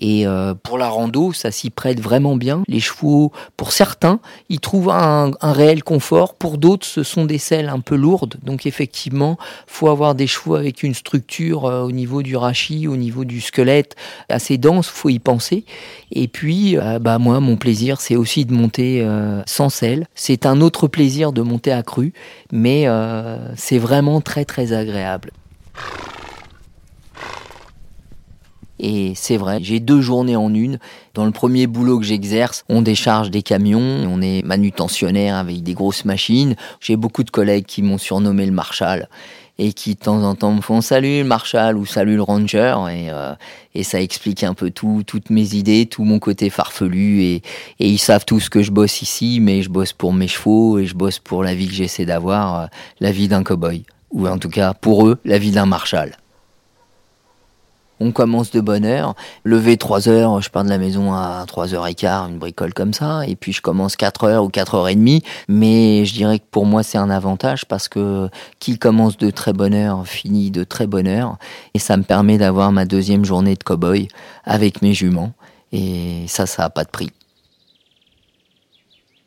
Et 0.00 0.24
pour 0.62 0.78
la 0.78 0.88
rando, 0.88 1.32
ça 1.32 1.50
s'y 1.50 1.70
prête 1.70 2.00
vraiment 2.00 2.36
bien. 2.36 2.62
Les 2.68 2.80
chevaux, 2.80 3.32
pour 3.56 3.72
certains, 3.72 4.20
ils 4.48 4.60
trouvent 4.60 4.90
un, 4.90 5.32
un 5.40 5.52
réel 5.52 5.82
confort. 5.82 6.34
Pour 6.34 6.58
d'autres, 6.58 6.86
ce 6.86 7.02
sont 7.02 7.24
des 7.24 7.38
selles 7.38 7.68
un 7.68 7.80
peu 7.80 7.96
lourdes. 7.96 8.36
Donc 8.42 8.64
effectivement, 8.66 8.77
faut 9.66 9.88
avoir 9.88 10.14
des 10.14 10.26
chevaux 10.26 10.54
avec 10.54 10.82
une 10.82 10.94
structure 10.94 11.66
euh, 11.66 11.82
au 11.82 11.92
niveau 11.92 12.22
du 12.22 12.36
rachis, 12.36 12.88
au 12.88 12.96
niveau 12.96 13.24
du 13.24 13.40
squelette 13.40 13.96
assez 14.28 14.58
dense, 14.58 14.88
faut 14.88 15.08
y 15.08 15.18
penser. 15.18 15.64
Et 16.12 16.28
puis, 16.28 16.76
euh, 16.78 16.98
bah 16.98 17.18
moi, 17.18 17.40
mon 17.40 17.56
plaisir, 17.56 18.00
c'est 18.00 18.16
aussi 18.16 18.44
de 18.44 18.52
monter 18.52 19.02
euh, 19.02 19.42
sans 19.46 19.68
selle. 19.68 20.06
C'est 20.14 20.46
un 20.46 20.60
autre 20.60 20.88
plaisir 20.88 21.32
de 21.32 21.42
monter 21.42 21.72
à 21.72 21.82
cru, 21.82 22.12
mais 22.52 22.86
c'est 23.56 23.78
vraiment 23.78 24.20
très 24.20 24.44
très 24.44 24.72
agréable. 24.72 25.30
Et 28.78 29.12
c'est 29.14 29.36
vrai, 29.36 29.58
j'ai 29.62 29.80
deux 29.80 30.00
journées 30.00 30.36
en 30.36 30.52
une. 30.54 30.78
Dans 31.14 31.24
le 31.24 31.32
premier 31.32 31.66
boulot 31.66 31.98
que 31.98 32.04
j'exerce, 32.04 32.64
on 32.68 32.82
décharge 32.82 33.30
des 33.30 33.42
camions, 33.42 33.80
on 33.80 34.20
est 34.22 34.44
manutentionnaire 34.44 35.36
avec 35.36 35.62
des 35.62 35.74
grosses 35.74 36.04
machines. 36.04 36.54
J'ai 36.80 36.96
beaucoup 36.96 37.24
de 37.24 37.30
collègues 37.30 37.66
qui 37.66 37.82
m'ont 37.82 37.98
surnommé 37.98 38.46
le 38.46 38.52
Marshall 38.52 39.08
et 39.58 39.72
qui 39.72 39.94
de 39.94 40.00
temps 40.00 40.22
en 40.22 40.34
temps 40.34 40.52
me 40.52 40.60
font 40.60 40.80
salut 40.80 41.18
le 41.18 41.24
Marshall 41.24 41.76
ou 41.76 41.84
salut 41.84 42.14
le 42.14 42.22
Ranger 42.22 42.76
et, 42.90 43.10
euh, 43.10 43.34
et 43.74 43.82
ça 43.82 44.00
explique 44.00 44.44
un 44.44 44.54
peu 44.54 44.70
tout, 44.70 45.02
toutes 45.04 45.30
mes 45.30 45.54
idées, 45.54 45.86
tout 45.86 46.04
mon 46.04 46.20
côté 46.20 46.48
farfelu 46.48 47.22
et, 47.22 47.34
et 47.80 47.88
ils 47.88 47.98
savent 47.98 48.24
tous 48.24 48.48
que 48.48 48.62
je 48.62 48.70
bosse 48.70 49.02
ici, 49.02 49.40
mais 49.40 49.62
je 49.62 49.68
bosse 49.68 49.92
pour 49.92 50.12
mes 50.12 50.28
chevaux 50.28 50.78
et 50.78 50.86
je 50.86 50.94
bosse 50.94 51.18
pour 51.18 51.42
la 51.42 51.54
vie 51.54 51.66
que 51.66 51.74
j'essaie 51.74 52.06
d'avoir, 52.06 52.60
euh, 52.60 52.66
la 53.00 53.10
vie 53.10 53.26
d'un 53.26 53.42
cowboy 53.42 53.82
ou 54.10 54.28
en 54.28 54.38
tout 54.38 54.48
cas 54.48 54.74
pour 54.74 55.06
eux 55.08 55.18
la 55.24 55.38
vie 55.38 55.50
d'un 55.50 55.66
Marshall. 55.66 56.16
On 58.00 58.12
commence 58.12 58.50
de 58.50 58.60
bonne 58.60 58.84
heure. 58.84 59.14
Lever 59.44 59.76
3 59.76 60.08
heures, 60.08 60.40
je 60.40 60.50
pars 60.50 60.64
de 60.64 60.68
la 60.68 60.78
maison 60.78 61.12
à 61.12 61.44
3h15, 61.46 62.30
une 62.30 62.38
bricole 62.38 62.74
comme 62.74 62.92
ça. 62.92 63.26
Et 63.26 63.36
puis 63.36 63.52
je 63.52 63.60
commence 63.60 63.96
4 63.96 64.24
heures 64.24 64.44
ou 64.44 64.48
4 64.48 64.74
heures 64.76 64.88
et 64.88 64.94
demie. 64.94 65.22
Mais 65.48 66.04
je 66.04 66.14
dirais 66.14 66.38
que 66.38 66.44
pour 66.50 66.66
moi, 66.66 66.82
c'est 66.82 66.98
un 66.98 67.10
avantage 67.10 67.64
parce 67.66 67.88
que 67.88 68.28
qui 68.58 68.78
commence 68.78 69.16
de 69.16 69.30
très 69.30 69.52
bonne 69.52 69.74
heure 69.74 70.06
finit 70.06 70.50
de 70.50 70.64
très 70.64 70.86
bonne 70.86 71.08
heure. 71.08 71.36
Et 71.74 71.78
ça 71.78 71.96
me 71.96 72.02
permet 72.02 72.38
d'avoir 72.38 72.72
ma 72.72 72.84
deuxième 72.84 73.24
journée 73.24 73.54
de 73.54 73.62
cow-boy 73.62 74.08
avec 74.44 74.82
mes 74.82 74.94
juments. 74.94 75.32
Et 75.72 76.24
ça, 76.28 76.46
ça 76.46 76.62
n'a 76.62 76.70
pas 76.70 76.84
de 76.84 76.90
prix. 76.90 77.10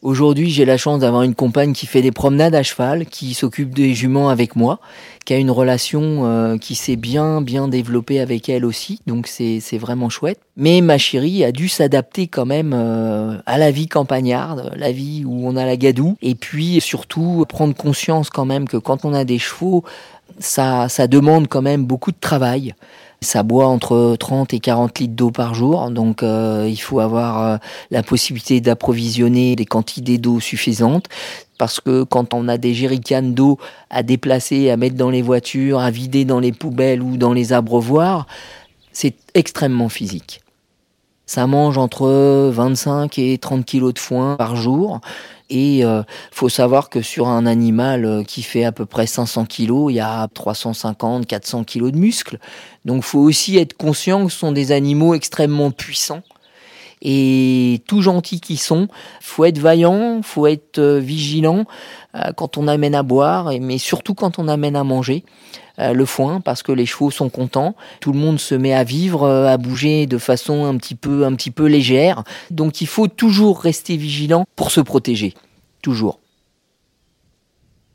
Aujourd'hui, 0.02 0.50
j'ai 0.50 0.66
la 0.66 0.78
chance 0.78 1.02
d'avoir 1.02 1.22
une 1.22 1.36
compagne 1.36 1.74
qui 1.74 1.86
fait 1.86 2.02
des 2.02 2.12
promenades 2.12 2.56
à 2.56 2.64
cheval, 2.64 3.06
qui 3.06 3.36
s'occupe 3.36 3.76
des 3.76 3.94
juments 3.94 4.30
avec 4.30 4.56
moi, 4.56 4.80
qui 5.26 5.34
a 5.36 5.38
une 5.38 5.52
relation 5.52 6.26
euh, 6.26 6.58
qui 6.58 6.74
s'est 6.74 6.96
bien 6.96 7.40
bien 7.40 7.68
développée 7.68 8.20
avec 8.20 8.50
elle 8.50 8.66
aussi, 8.66 9.00
donc 9.06 9.28
c'est 9.28 9.78
vraiment 9.78 10.10
chouette. 10.10 10.40
Mais 10.58 10.82
ma 10.82 10.98
chérie 10.98 11.44
a 11.44 11.52
dû 11.52 11.70
s'adapter 11.70 12.26
quand 12.26 12.48
même 12.48 12.74
euh, 12.74 13.38
à 13.46 13.60
la 13.60 13.70
vie 13.70 13.88
campagnarde, 13.88 14.74
la 14.76 14.92
vie 14.92 15.24
où 15.24 15.48
on 15.48 15.56
a 15.56 15.66
la 15.66 15.78
gadoue, 15.78 16.18
et 16.24 16.34
puis 16.34 16.82
surtout 16.82 17.46
prendre 17.48 17.76
conscience 17.76 18.32
quand 18.32 18.46
même 18.46 18.68
que 18.68 18.78
quand 18.78 19.06
on 19.06 19.14
a 19.14 19.24
des 19.24 19.38
chevaux, 19.38 19.84
ça, 20.40 20.90
ça 20.90 21.06
demande 21.06 21.48
quand 21.48 21.62
même 21.62 21.86
beaucoup 21.86 22.12
de 22.12 22.20
travail. 22.20 22.74
Ça 23.24 23.44
boit 23.44 23.68
entre 23.68 24.16
30 24.20 24.52
et 24.56 24.60
40 24.60 24.98
litres 24.98 25.14
d'eau 25.14 25.30
par 25.30 25.54
jour, 25.54 25.92
donc 25.92 26.24
euh, 26.24 26.68
il 26.68 26.82
faut 26.82 27.00
avoir 27.00 27.44
euh, 27.44 27.58
la 27.92 28.02
possibilité 28.02 28.62
d'approvisionner 28.62 29.56
des 29.56 29.66
quantités 29.66 30.18
d'eau 30.18 30.40
suffisantes. 30.40 31.06
Parce 31.60 31.80
que 31.80 32.02
quand 32.02 32.34
on 32.34 32.48
a 32.48 32.58
des 32.58 32.74
jerrycans 32.74 33.22
d'eau 33.22 33.60
à 33.92 34.02
déplacer, 34.02 34.72
à 34.72 34.78
mettre 34.78 34.96
dans 34.96 35.12
les 35.12 35.22
voitures, 35.22 35.80
à 35.80 35.92
vider 35.92 36.26
dans 36.26 36.40
les 36.40 36.52
poubelles 36.52 37.04
ou 37.04 37.18
dans 37.18 37.32
les 37.32 37.54
abreuvoirs, 37.54 38.26
c'est 38.92 39.16
extrêmement 39.36 39.90
physique. 39.90 40.42
Ça 41.28 41.46
mange 41.46 41.78
entre 41.78 42.50
25 42.50 43.20
et 43.20 43.38
30 43.38 43.64
kilos 43.64 43.94
de 43.94 44.00
foin 44.00 44.36
par 44.36 44.56
jour. 44.56 45.00
Et 45.52 45.84
euh, 45.84 46.02
faut 46.32 46.48
savoir 46.48 46.90
que 46.90 47.02
sur 47.02 47.28
un 47.28 47.46
animal 47.46 48.06
euh, 48.06 48.24
qui 48.24 48.42
fait 48.42 48.64
à 48.64 48.72
peu 48.72 48.86
près 48.86 49.06
500 49.06 49.44
kilos, 49.44 49.92
il 49.92 49.96
y 49.96 50.00
a 50.00 50.30
350, 50.34 51.28
400 51.28 51.66
kilos 51.66 51.92
de 51.92 51.98
muscles. 51.98 52.40
Donc 52.86 53.04
faut 53.04 53.20
aussi 53.20 53.58
être 53.58 53.76
conscient 53.76 54.26
que 54.26 54.32
ce 54.32 54.40
sont 54.40 54.54
des 54.54 54.72
animaux 54.72 55.14
extrêmement 55.14 55.70
puissants. 55.70 56.24
Et 57.02 57.82
tout 57.86 58.02
gentils 58.02 58.40
qu'ils 58.40 58.60
sont, 58.60 58.88
faut 59.20 59.44
être 59.44 59.58
vaillant, 59.58 60.22
faut 60.24 60.48
être 60.48 60.80
euh, 60.80 61.00
vigilant 61.00 61.66
quand 62.36 62.58
on 62.58 62.68
amène 62.68 62.94
à 62.94 63.04
boire, 63.04 63.52
mais 63.62 63.78
surtout 63.78 64.14
quand 64.14 64.38
on 64.38 64.50
amène 64.50 64.76
à 64.76 64.84
manger 64.84 65.24
le 65.94 66.06
foin 66.06 66.42
parce 66.42 66.64
que 66.64 66.72
les 66.72 66.86
chevaux 66.86 67.12
sont 67.12 67.30
contents. 67.30 67.76
Tout 68.00 68.14
le 68.14 68.20
monde 68.20 68.40
se 68.40 68.56
met 68.56 68.74
à 68.74 68.84
vivre, 68.84 69.28
à 69.28 69.58
bouger 69.58 70.06
de 70.06 70.18
façon 70.18 70.66
un 70.66 70.78
petit 70.78 70.96
peu, 70.96 71.26
un 71.26 71.34
petit 71.36 71.52
peu 71.52 71.66
légère. 71.66 72.24
Donc 72.50 72.82
il 72.82 72.88
faut 72.88 73.08
toujours 73.08 73.60
rester 73.60 73.98
vigilant 73.98 74.46
pour 74.56 74.72
se 74.72 74.82
protéger 74.82 75.34
toujours. 75.82 76.21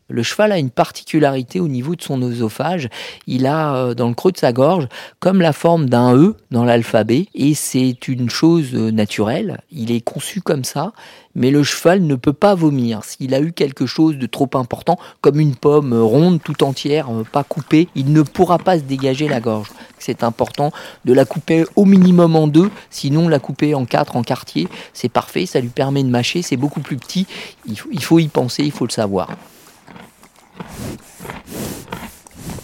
Le 0.08 0.22
cheval 0.22 0.52
a 0.52 0.58
une 0.58 0.70
particularité 0.70 1.58
au 1.58 1.66
niveau 1.66 1.96
de 1.96 2.02
son 2.02 2.22
oesophage. 2.22 2.88
Il 3.26 3.44
a 3.44 3.74
euh, 3.74 3.94
dans 3.94 4.06
le 4.06 4.14
creux 4.14 4.30
de 4.30 4.38
sa 4.38 4.52
gorge 4.52 4.86
comme 5.18 5.40
la 5.40 5.52
forme 5.52 5.88
d'un 5.88 6.16
E 6.16 6.36
dans 6.52 6.64
l'alphabet 6.64 7.26
et 7.34 7.54
c'est 7.54 8.06
une 8.06 8.30
chose 8.30 8.68
euh, 8.74 8.92
naturelle. 8.92 9.60
Il 9.72 9.90
est 9.90 10.00
conçu 10.00 10.40
comme 10.40 10.62
ça, 10.62 10.92
mais 11.34 11.50
le 11.50 11.64
cheval 11.64 12.02
ne 12.02 12.14
peut 12.14 12.32
pas 12.32 12.54
vomir. 12.54 13.02
S'il 13.02 13.34
a 13.34 13.40
eu 13.40 13.52
quelque 13.52 13.84
chose 13.84 14.16
de 14.16 14.26
trop 14.26 14.48
important, 14.54 14.96
comme 15.22 15.40
une 15.40 15.56
pomme 15.56 15.92
ronde 15.92 16.40
tout 16.40 16.62
entière, 16.62 17.08
euh, 17.10 17.24
pas 17.24 17.42
coupée, 17.42 17.88
il 17.96 18.12
ne 18.12 18.22
pourra 18.22 18.58
pas 18.58 18.78
se 18.78 18.84
dégager 18.84 19.26
la 19.26 19.40
gorge. 19.40 19.70
C'est 19.98 20.22
important 20.22 20.70
de 21.04 21.14
la 21.14 21.24
couper 21.24 21.64
au 21.74 21.84
minimum 21.84 22.36
en 22.36 22.46
deux, 22.46 22.70
sinon 22.90 23.26
la 23.26 23.40
couper 23.40 23.74
en 23.74 23.86
quatre, 23.86 24.14
en 24.14 24.22
quartier, 24.22 24.68
c'est 24.92 25.08
parfait, 25.08 25.46
ça 25.46 25.58
lui 25.58 25.68
permet 25.68 26.04
de 26.04 26.10
mâcher, 26.10 26.42
c'est 26.42 26.56
beaucoup 26.56 26.80
plus 26.80 26.96
petit. 26.96 27.26
il 27.66 28.02
faut 28.04 28.20
y 28.20 28.28
penser, 28.28 28.62
il 28.62 28.70
faut 28.70 28.86
le 28.86 28.92
savoir. 28.92 29.30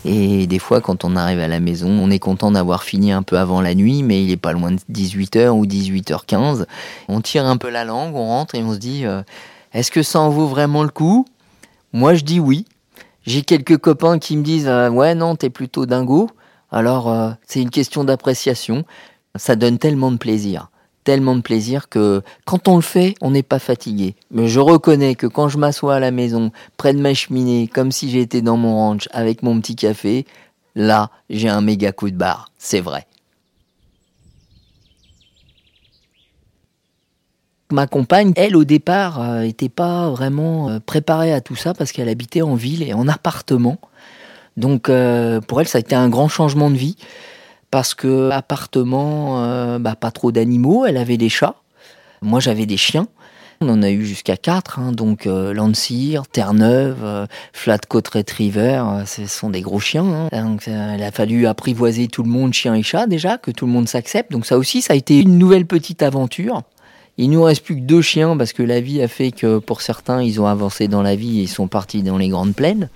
Et 0.05 0.47
des 0.49 0.59
fois, 0.59 0.81
quand 0.81 1.05
on 1.05 1.15
arrive 1.15 1.39
à 1.39 1.49
la 1.49 1.61
maison, 1.61 1.89
on 1.89 2.11
est 2.11 2.19
content 2.19 2.51
d'avoir 2.51 2.83
fini 2.83 3.13
un 3.13 3.23
peu 3.23 3.39
avant 3.39 3.61
la 3.61 3.75
nuit, 3.75 4.03
mais 4.03 4.25
il 4.25 4.31
est 4.31 4.37
pas 4.37 4.53
loin 4.53 4.73
de 4.73 4.81
18h 4.91 5.51
ou 5.51 5.65
18h15. 5.65 6.67
On 7.09 7.21
tire 7.21 7.47
un 7.47 7.57
peu 7.57 7.71
la 7.71 7.85
langue, 7.85 8.17
on 8.17 8.27
rentre 8.27 8.57
et 8.57 8.65
on 8.65 8.73
se 8.73 8.79
dit 8.79 9.07
euh, 9.07 9.23
est-ce 9.73 9.91
que 9.93 10.03
ça 10.03 10.19
en 10.19 10.29
vaut 10.29 10.49
vraiment 10.49 10.83
le 10.83 10.89
coup? 10.89 11.25
Moi, 11.93 12.15
je 12.15 12.25
dis 12.25 12.41
oui. 12.41 12.65
J'ai 13.25 13.43
quelques 13.43 13.79
copains 13.79 14.19
qui 14.19 14.37
me 14.37 14.43
disent 14.43 14.67
euh, 14.67 14.91
ouais, 14.91 15.15
non, 15.15 15.37
t'es 15.37 15.51
plutôt 15.51 15.87
dingo. 15.87 16.29
Alors, 16.73 17.09
euh, 17.09 17.31
c'est 17.47 17.63
une 17.63 17.71
question 17.71 18.03
d'appréciation. 18.03 18.85
Ça 19.37 19.55
donne 19.55 19.79
tellement 19.79 20.11
de 20.11 20.17
plaisir 20.17 20.72
tellement 21.05 21.37
de 21.37 21.41
plaisir 21.41 21.89
que 21.89 22.23
quand 22.45 22.69
on 22.69 22.77
le 22.77 22.83
fait, 22.83 23.15
on 23.21 23.31
n'est 23.31 23.43
pas 23.43 23.59
fatigué. 23.59 24.15
Mais 24.31 24.49
je 24.49 24.61
reconnais 24.61 25.15
que 25.15 25.27
quand 25.27 25.49
je 25.49 25.59
m'assois 25.59 25.97
à 25.97 26.01
la 26.01 26.11
maison, 26.11 26.53
près 26.77 26.95
de 26.95 27.01
ma 27.01 27.15
cheminée, 27.15 27.69
comme 27.69 27.93
si 27.93 28.11
j'étais 28.11 28.43
dans 28.43 28.57
mon 28.57 28.75
ranch 28.77 29.09
avec 29.13 29.43
mon 29.43 29.61
petit 29.61 29.77
café, 29.77 30.27
là, 30.75 31.11
j'ai 31.31 31.49
un 31.49 31.61
méga 31.61 31.93
coup 31.93 32.11
de 32.11 32.17
barre. 32.17 32.51
C'est 32.59 32.81
vrai. 32.81 33.07
Ma 37.71 37.87
compagne, 37.87 38.33
elle, 38.37 38.55
au 38.55 38.65
départ, 38.65 39.23
n'était 39.41 39.67
euh, 39.67 39.75
pas 39.75 40.11
vraiment 40.11 40.69
euh, 40.69 40.79
préparée 40.79 41.33
à 41.33 41.41
tout 41.41 41.57
ça 41.57 41.73
parce 41.73 41.91
qu'elle 41.91 42.11
habitait 42.11 42.43
en 42.43 42.55
ville 42.55 42.83
et 42.83 42.93
en 42.93 43.09
appartement. 43.09 43.79
Donc, 44.59 44.91
euh, 44.91 45.41
pour 45.41 45.61
elle, 45.61 45.69
ça 45.69 45.79
a 45.79 45.81
été 45.81 45.95
un 45.95 46.11
grand 46.11 46.29
changement 46.29 46.71
de 46.71 46.77
vie 46.77 46.97
parce 47.73 47.95
que 47.95 48.31
appartement, 48.31 49.43
euh, 49.43 49.79
bah, 49.81 49.97
pas 49.97 50.13
trop 50.13 50.31
d'animaux, 50.31 50.85
elle 50.87 50.99
avait 50.99 51.17
des 51.17 51.31
chats. 51.31 51.57
Moi, 52.21 52.39
j'avais 52.39 52.67
des 52.67 52.77
chiens. 52.77 53.09
On 53.63 53.69
en 53.69 53.83
a 53.83 53.91
eu 53.91 54.05
jusqu'à 54.05 54.37
quatre, 54.37 54.79
hein, 54.79 54.93
donc 54.93 55.27
euh, 55.27 55.55
Landseer, 55.55 56.27
Terre-Neuve, 56.31 56.99
euh, 57.03 57.27
Flatcoat 57.53 58.03
Retriever, 58.13 58.83
euh, 58.85 59.07
ce 59.07 59.27
sont 59.27 59.51
des 59.51 59.63
gros 59.63 59.81
chiens. 59.81 60.29
Hein. 60.33 60.45
Donc, 60.45 60.67
il 60.67 61.03
a 61.03 61.11
fallu 61.13 61.47
apprivoiser 61.47 62.09
tout 62.09 62.25
le 62.25 62.29
monde, 62.29 62.53
chien 62.53 62.75
et 62.75 62.83
chat 62.83 63.07
déjà, 63.07 63.39
que 63.39 63.51
tout 63.51 63.67
le 63.67 63.73
monde 63.73 63.89
s'accepte. 63.89 64.33
Donc 64.33 64.47
ça 64.47 64.59
aussi, 64.59 64.83
ça 64.83 64.93
a 64.93 64.97
été 64.97 65.19
une 65.21 65.39
nouvelle 65.39 65.65
petite 65.65 66.03
aventure. 66.03 66.63
Il 67.19 67.31
nous 67.31 67.43
reste 67.43 67.65
plus 67.65 67.77
que 67.77 67.83
deux 67.83 68.03
chiens 68.03 68.37
parce 68.37 68.53
que 68.53 68.63
la 68.63 68.81
vie 68.81 69.01
a 69.01 69.09
fait 69.09 69.31
que 69.31 69.59
pour 69.59 69.81
certains, 69.81 70.23
ils 70.23 70.41
ont 70.41 70.47
avancé 70.47 70.89
dans 70.89 71.03
la 71.03 71.15
vie 71.15 71.41
et 71.41 71.47
sont 71.47 71.69
partis 71.69 72.03
dans 72.03 72.19
les 72.19 72.29
grandes 72.29 72.55
plaines. 72.55 72.91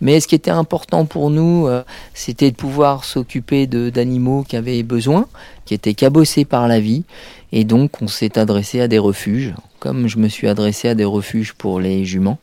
Mais 0.00 0.20
ce 0.20 0.28
qui 0.28 0.34
était 0.34 0.50
important 0.50 1.06
pour 1.06 1.30
nous, 1.30 1.66
euh, 1.66 1.82
c'était 2.12 2.50
de 2.50 2.56
pouvoir 2.56 3.04
s'occuper 3.04 3.66
d'animaux 3.66 4.44
qui 4.46 4.56
avaient 4.56 4.82
besoin, 4.82 5.26
qui 5.64 5.74
étaient 5.74 5.94
cabossés 5.94 6.44
par 6.44 6.68
la 6.68 6.80
vie. 6.80 7.04
Et 7.52 7.64
donc, 7.64 8.02
on 8.02 8.08
s'est 8.08 8.38
adressé 8.38 8.80
à 8.80 8.88
des 8.88 8.98
refuges. 8.98 9.54
Comme 9.78 10.06
je 10.08 10.18
me 10.18 10.28
suis 10.28 10.48
adressé 10.48 10.88
à 10.88 10.94
des 10.94 11.04
refuges 11.04 11.54
pour 11.54 11.80
les 11.80 12.04
juments, 12.04 12.38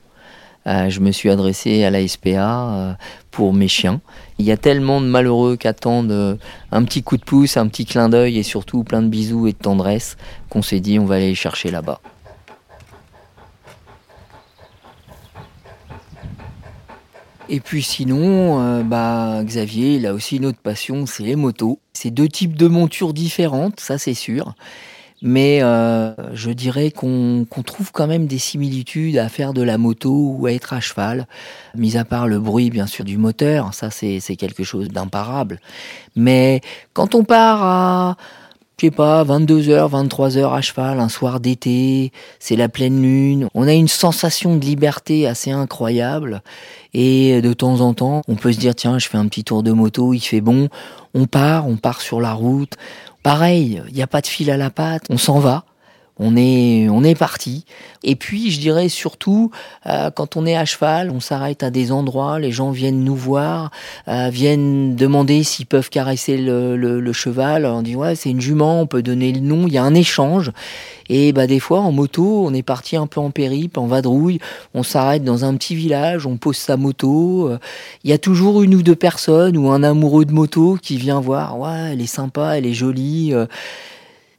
euh, 0.66 0.90
je 0.90 1.02
me 1.02 1.12
suis 1.12 1.30
adressé 1.30 1.84
à 1.84 1.90
la 1.92 2.08
SPA 2.08 2.70
euh, 2.70 2.94
pour 3.30 3.54
mes 3.54 3.68
chiens. 3.68 4.02
Il 4.40 4.46
y 4.46 4.52
a 4.52 4.58
tellement 4.58 5.02
de 5.02 5.06
malheureux 5.06 5.58
qui 5.58 5.68
attendent 5.68 6.40
un 6.72 6.84
petit 6.84 7.04
coup 7.04 7.18
de 7.18 7.24
pouce, 7.24 7.58
un 7.58 7.68
petit 7.68 7.86
clin 7.86 8.10
d'œil 8.10 8.40
et 8.40 8.44
surtout 8.44 8.84
plein 8.84 9.02
de 9.02 9.10
bisous 9.10 9.48
et 9.48 9.52
de 9.52 9.58
tendresse 9.58 10.18
qu'on 10.50 10.62
s'est 10.62 10.80
dit 10.80 10.98
on 11.00 11.06
va 11.06 11.16
aller 11.16 11.30
les 11.30 11.36
chercher 11.36 11.70
là-bas. 11.70 12.00
Et 17.50 17.60
puis 17.60 17.84
sinon, 17.84 18.62
euh, 18.62 18.84
bah, 18.84 19.42
Xavier, 19.44 19.96
il 19.96 20.08
a 20.08 20.14
aussi 20.14 20.38
une 20.38 20.46
autre 20.46 20.60
passion, 20.62 21.06
c'est 21.06 21.24
les 21.24 21.36
motos. 21.36 21.80
C'est 21.94 22.12
deux 22.12 22.30
types 22.30 22.56
de 22.56 22.68
montures 22.68 23.14
différentes, 23.14 23.80
ça 23.80 23.98
c'est 23.98 24.14
sûr. 24.14 24.56
Mais 25.26 25.60
euh, 25.62 26.14
je 26.34 26.52
dirais 26.52 26.92
qu'on 26.92 27.46
trouve 27.66 27.94
quand 27.94 28.08
même 28.08 28.28
des 28.28 28.38
similitudes 28.38 29.18
à 29.18 29.30
faire 29.30 29.54
de 29.54 29.62
la 29.62 29.78
moto 29.78 30.36
ou 30.38 30.48
à 30.48 30.52
être 30.52 30.74
à 30.74 30.82
cheval, 30.82 31.28
mis 31.76 31.96
à 31.96 32.04
part 32.04 32.28
le 32.28 32.40
bruit 32.40 32.70
bien 32.70 32.88
sûr 32.88 33.06
du 33.06 33.18
moteur, 33.18 33.74
ça 33.74 33.90
c'est 33.90 34.20
quelque 34.36 34.66
chose 34.66 34.90
d'imparable. 34.90 35.62
Mais 36.18 36.60
quand 36.92 37.16
on 37.16 37.24
part 37.24 37.64
à 37.64 38.18
je 38.80 38.88
sais 38.88 38.92
pas, 38.92 39.24
22h, 39.24 39.90
23h 39.90 40.54
à 40.54 40.62
cheval, 40.62 41.00
un 41.00 41.08
soir 41.08 41.40
d'été, 41.40 42.12
c'est 42.40 42.56
la 42.56 42.68
pleine 42.68 43.02
lune. 43.02 43.48
On 43.54 43.68
a 43.68 43.74
une 43.74 43.88
sensation 43.88 44.58
de 44.58 44.66
liberté 44.66 45.26
assez 45.26 45.52
incroyable. 45.52 46.42
Et 46.94 47.42
de 47.42 47.54
temps 47.54 47.80
en 47.80 47.94
temps, 47.94 48.22
on 48.28 48.36
peut 48.36 48.52
se 48.52 48.60
dire, 48.60 48.76
tiens, 48.76 49.00
je 49.00 49.08
fais 49.08 49.18
un 49.18 49.28
petit 49.28 49.44
tour 49.44 49.64
de 49.64 49.72
moto, 49.72 50.14
il 50.14 50.20
fait 50.20 50.42
bon. 50.42 50.68
On 51.14 51.28
part, 51.28 51.68
on 51.68 51.78
part 51.78 52.02
sur 52.02 52.20
la 52.20 52.34
route. 52.34 52.74
Pareil, 53.22 53.82
il 53.88 53.94
n'y 53.94 54.02
a 54.02 54.08
pas 54.08 54.22
de 54.22 54.28
fil 54.28 54.52
à 54.52 54.58
la 54.58 54.70
patte, 54.70 55.04
on 55.10 55.18
s'en 55.18 55.40
va. 55.40 55.64
On 56.20 56.38
est, 56.38 56.88
on 56.90 57.04
est 57.04 57.16
parti. 57.16 57.66
Et 58.04 58.16
puis, 58.16 58.52
je 58.52 58.60
dirais 58.60 58.88
surtout, 58.88 59.50
euh, 59.88 60.12
quand 60.12 60.38
on 60.38 60.46
est 60.46 60.56
à 60.56 60.66
cheval, 60.66 61.10
on 61.10 61.20
s'arrête 61.20 61.64
à 61.64 61.72
des 61.72 61.92
endroits, 61.92 62.40
les 62.40 62.52
gens 62.52 62.70
viennent 62.70 63.04
nous 63.04 63.16
voir, 63.16 63.72
euh, 64.08 64.30
viennent 64.30 64.96
demander 64.96 65.44
s'ils 65.44 65.66
peuvent 65.66 65.90
caresser 65.90 66.38
le, 66.38 66.76
le, 66.76 67.14
cheval. 67.14 67.66
On 67.66 67.82
dit, 67.82 67.96
ouais, 67.96 68.16
c'est 68.16 68.30
une 68.30 68.42
jument, 68.42 68.82
on 68.82 68.86
peut 68.86 69.02
donner 69.02 69.32
le 69.32 69.40
nom, 69.40 69.66
il 69.68 69.74
y 69.74 69.78
a 69.78 69.84
un 69.84 69.96
échange. 69.96 70.52
Et 71.10 71.34
bah, 71.34 71.48
des 71.48 71.60
fois, 71.60 71.80
en 71.80 71.92
moto, 71.92 72.46
on 72.46 72.54
est 72.54 72.64
parti 72.64 72.96
un 72.96 73.08
peu 73.08 73.20
en 73.20 73.32
périple, 73.32 73.80
en 73.80 73.88
vadrouille, 73.88 74.40
on 74.74 74.84
s'arrête 74.84 75.24
dans 75.24 75.46
un 75.46 75.56
petit 75.56 75.76
village, 75.76 76.28
on 76.28 76.38
pose 76.38 76.58
sa 76.58 76.78
moto. 76.78 77.52
Il 78.04 78.10
y 78.10 78.14
a 78.14 78.18
toujours 78.18 78.62
une 78.62 78.76
ou 78.76 78.84
deux 78.84 78.96
personnes 78.96 79.58
ou 79.58 79.70
un 79.72 79.84
amoureux 79.84 80.26
de 80.26 80.32
moto 80.32 80.78
qui 80.82 80.98
vient 80.98 81.20
voir, 81.20 81.60
ouais, 81.60 81.92
elle 81.94 82.02
est 82.02 82.06
sympa, 82.06 82.58
elle 82.58 82.66
est 82.66 82.74
jolie. 82.74 83.34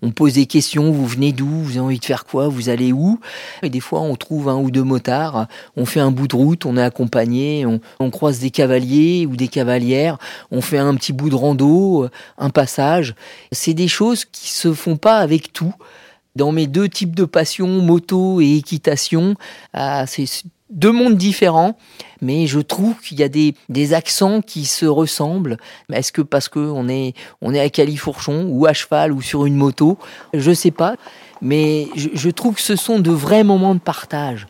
On 0.04 0.10
pose 0.10 0.34
des 0.34 0.44
questions, 0.44 0.90
vous 0.92 1.06
venez 1.06 1.32
d'où, 1.32 1.48
vous 1.48 1.70
avez 1.70 1.80
envie 1.80 1.98
de 1.98 2.04
faire 2.04 2.26
quoi, 2.26 2.48
vous 2.48 2.68
allez 2.68 2.92
où? 2.92 3.18
Et 3.62 3.70
des 3.70 3.80
fois, 3.80 4.02
on 4.02 4.16
trouve 4.16 4.50
un 4.50 4.56
ou 4.56 4.70
deux 4.70 4.82
motards, 4.82 5.46
on 5.76 5.86
fait 5.86 6.00
un 6.00 6.10
bout 6.10 6.28
de 6.28 6.36
route, 6.36 6.66
on 6.66 6.76
est 6.76 6.82
accompagné, 6.82 7.64
on, 7.64 8.10
croise 8.10 8.38
des 8.38 8.50
cavaliers 8.50 9.26
ou 9.26 9.34
des 9.34 9.48
cavalières, 9.48 10.18
on 10.50 10.60
fait 10.60 10.76
un 10.76 10.94
petit 10.94 11.14
bout 11.14 11.30
de 11.30 11.34
rando, 11.34 12.06
un 12.36 12.50
passage. 12.50 13.14
C'est 13.50 13.72
des 13.72 13.88
choses 13.88 14.26
qui 14.26 14.50
se 14.50 14.74
font 14.74 14.98
pas 14.98 15.20
avec 15.20 15.54
tout. 15.54 15.74
Dans 16.36 16.52
mes 16.52 16.66
deux 16.66 16.90
types 16.90 17.16
de 17.16 17.24
passions, 17.24 17.80
moto 17.80 18.42
et 18.42 18.56
équitation, 18.56 19.36
ah, 19.72 20.04
c'est 20.06 20.26
deux 20.74 20.92
mondes 20.92 21.16
différents, 21.16 21.78
mais 22.20 22.46
je 22.46 22.60
trouve 22.60 23.00
qu'il 23.00 23.20
y 23.20 23.22
a 23.22 23.28
des, 23.28 23.54
des, 23.68 23.94
accents 23.94 24.42
qui 24.42 24.66
se 24.66 24.84
ressemblent. 24.84 25.56
Est-ce 25.92 26.12
que 26.12 26.20
parce 26.20 26.48
qu'on 26.48 26.88
est, 26.88 27.14
on 27.40 27.54
est 27.54 27.60
à 27.60 27.70
califourchon 27.70 28.48
ou 28.50 28.66
à 28.66 28.72
cheval 28.72 29.12
ou 29.12 29.22
sur 29.22 29.46
une 29.46 29.54
moto 29.54 29.98
Je 30.34 30.52
sais 30.52 30.72
pas, 30.72 30.96
mais 31.40 31.88
je 31.94 32.28
trouve 32.30 32.56
que 32.56 32.60
ce 32.60 32.76
sont 32.76 32.98
de 32.98 33.10
vrais 33.10 33.44
moments 33.44 33.74
de 33.74 33.80
partage. 33.80 34.46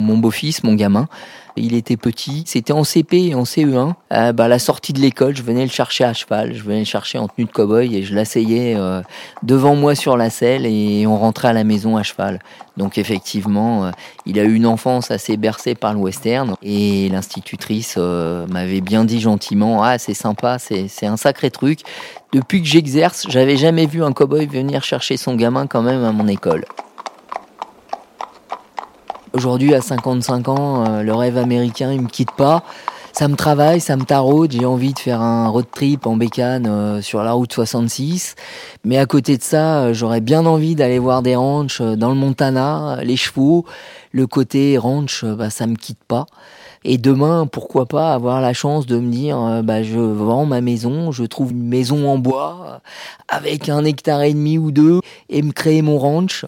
Mon 0.00 0.18
beau-fils, 0.18 0.64
mon 0.64 0.74
gamin, 0.74 1.08
il 1.56 1.74
était 1.74 1.96
petit, 1.96 2.44
c'était 2.46 2.72
en 2.72 2.84
CP 2.84 3.28
et 3.28 3.34
en 3.34 3.44
CE1. 3.44 3.94
Euh, 4.12 4.32
bah, 4.32 4.44
à 4.44 4.48
la 4.48 4.58
sortie 4.58 4.92
de 4.92 5.00
l'école, 5.00 5.36
je 5.36 5.42
venais 5.42 5.62
le 5.64 5.70
chercher 5.70 6.04
à 6.04 6.12
cheval, 6.12 6.54
je 6.54 6.62
venais 6.62 6.80
le 6.80 6.84
chercher 6.84 7.18
en 7.18 7.28
tenue 7.28 7.46
de 7.46 7.52
cow-boy 7.52 7.94
et 7.94 8.02
je 8.02 8.14
l'asseyais 8.14 8.74
euh, 8.76 9.02
devant 9.42 9.74
moi 9.74 9.94
sur 9.94 10.16
la 10.16 10.30
selle 10.30 10.66
et 10.66 11.06
on 11.06 11.18
rentrait 11.18 11.48
à 11.48 11.52
la 11.52 11.64
maison 11.64 11.96
à 11.96 12.02
cheval. 12.02 12.40
Donc 12.76 12.96
effectivement, 12.96 13.84
euh, 13.84 13.90
il 14.24 14.38
a 14.38 14.44
eu 14.44 14.54
une 14.54 14.66
enfance 14.66 15.10
assez 15.10 15.36
bercée 15.36 15.74
par 15.74 15.92
le 15.92 15.98
western 15.98 16.54
et 16.62 17.08
l'institutrice 17.10 17.96
m'avait 17.96 18.80
bien 18.80 19.04
dit 19.04 19.20
gentiment 19.20 19.82
"Ah, 19.82 19.98
c'est 19.98 20.14
sympa, 20.14 20.58
c'est 20.58 21.06
un 21.06 21.16
sacré 21.16 21.50
truc. 21.50 21.80
Depuis 22.32 22.62
que 22.62 22.68
j'exerce, 22.68 23.26
j'avais 23.28 23.56
jamais 23.56 23.86
vu 23.86 24.02
un 24.02 24.12
cow-boy 24.12 24.46
venir 24.46 24.82
chercher 24.84 25.18
son 25.18 25.34
gamin 25.34 25.66
quand 25.66 25.82
même 25.82 26.02
à 26.02 26.12
mon 26.12 26.28
école." 26.28 26.64
Aujourd'hui, 29.34 29.74
à 29.74 29.80
55 29.80 30.48
ans, 30.48 30.84
euh, 30.86 31.02
le 31.02 31.14
rêve 31.14 31.38
américain, 31.38 31.90
il 31.90 32.02
me 32.02 32.08
quitte 32.08 32.32
pas. 32.32 32.62
Ça 33.12 33.28
me 33.28 33.34
travaille, 33.34 33.80
ça 33.80 33.96
me 33.96 34.04
taraude. 34.04 34.52
J'ai 34.52 34.66
envie 34.66 34.92
de 34.92 34.98
faire 34.98 35.22
un 35.22 35.48
road 35.48 35.64
trip 35.72 36.06
en 36.06 36.16
bécane 36.16 36.66
euh, 36.66 37.00
sur 37.00 37.22
la 37.22 37.32
route 37.32 37.50
66. 37.50 38.34
Mais 38.84 38.98
à 38.98 39.06
côté 39.06 39.38
de 39.38 39.42
ça, 39.42 39.84
euh, 39.84 39.94
j'aurais 39.94 40.20
bien 40.20 40.44
envie 40.44 40.74
d'aller 40.74 40.98
voir 40.98 41.22
des 41.22 41.34
ranchs 41.34 41.80
dans 41.80 42.10
le 42.10 42.14
Montana, 42.14 42.98
les 43.02 43.16
chevaux. 43.16 43.64
Le 44.10 44.26
côté 44.26 44.76
ranch, 44.76 45.24
bah, 45.24 45.48
ça 45.48 45.66
me 45.66 45.76
quitte 45.76 46.04
pas. 46.06 46.26
Et 46.84 46.98
demain, 46.98 47.46
pourquoi 47.46 47.86
pas 47.86 48.12
avoir 48.12 48.42
la 48.42 48.52
chance 48.52 48.84
de 48.84 48.98
me 48.98 49.10
dire, 49.10 49.62
bah, 49.62 49.82
je 49.82 49.98
vends 49.98 50.44
ma 50.44 50.60
maison, 50.60 51.10
je 51.12 51.24
trouve 51.24 51.52
une 51.52 51.68
maison 51.68 52.10
en 52.10 52.18
bois 52.18 52.80
avec 53.28 53.68
un 53.68 53.84
hectare 53.84 54.22
et 54.22 54.34
demi 54.34 54.58
ou 54.58 54.72
deux 54.72 55.00
et 55.30 55.42
me 55.42 55.52
créer 55.52 55.80
mon 55.80 55.96
ranch 55.96 56.44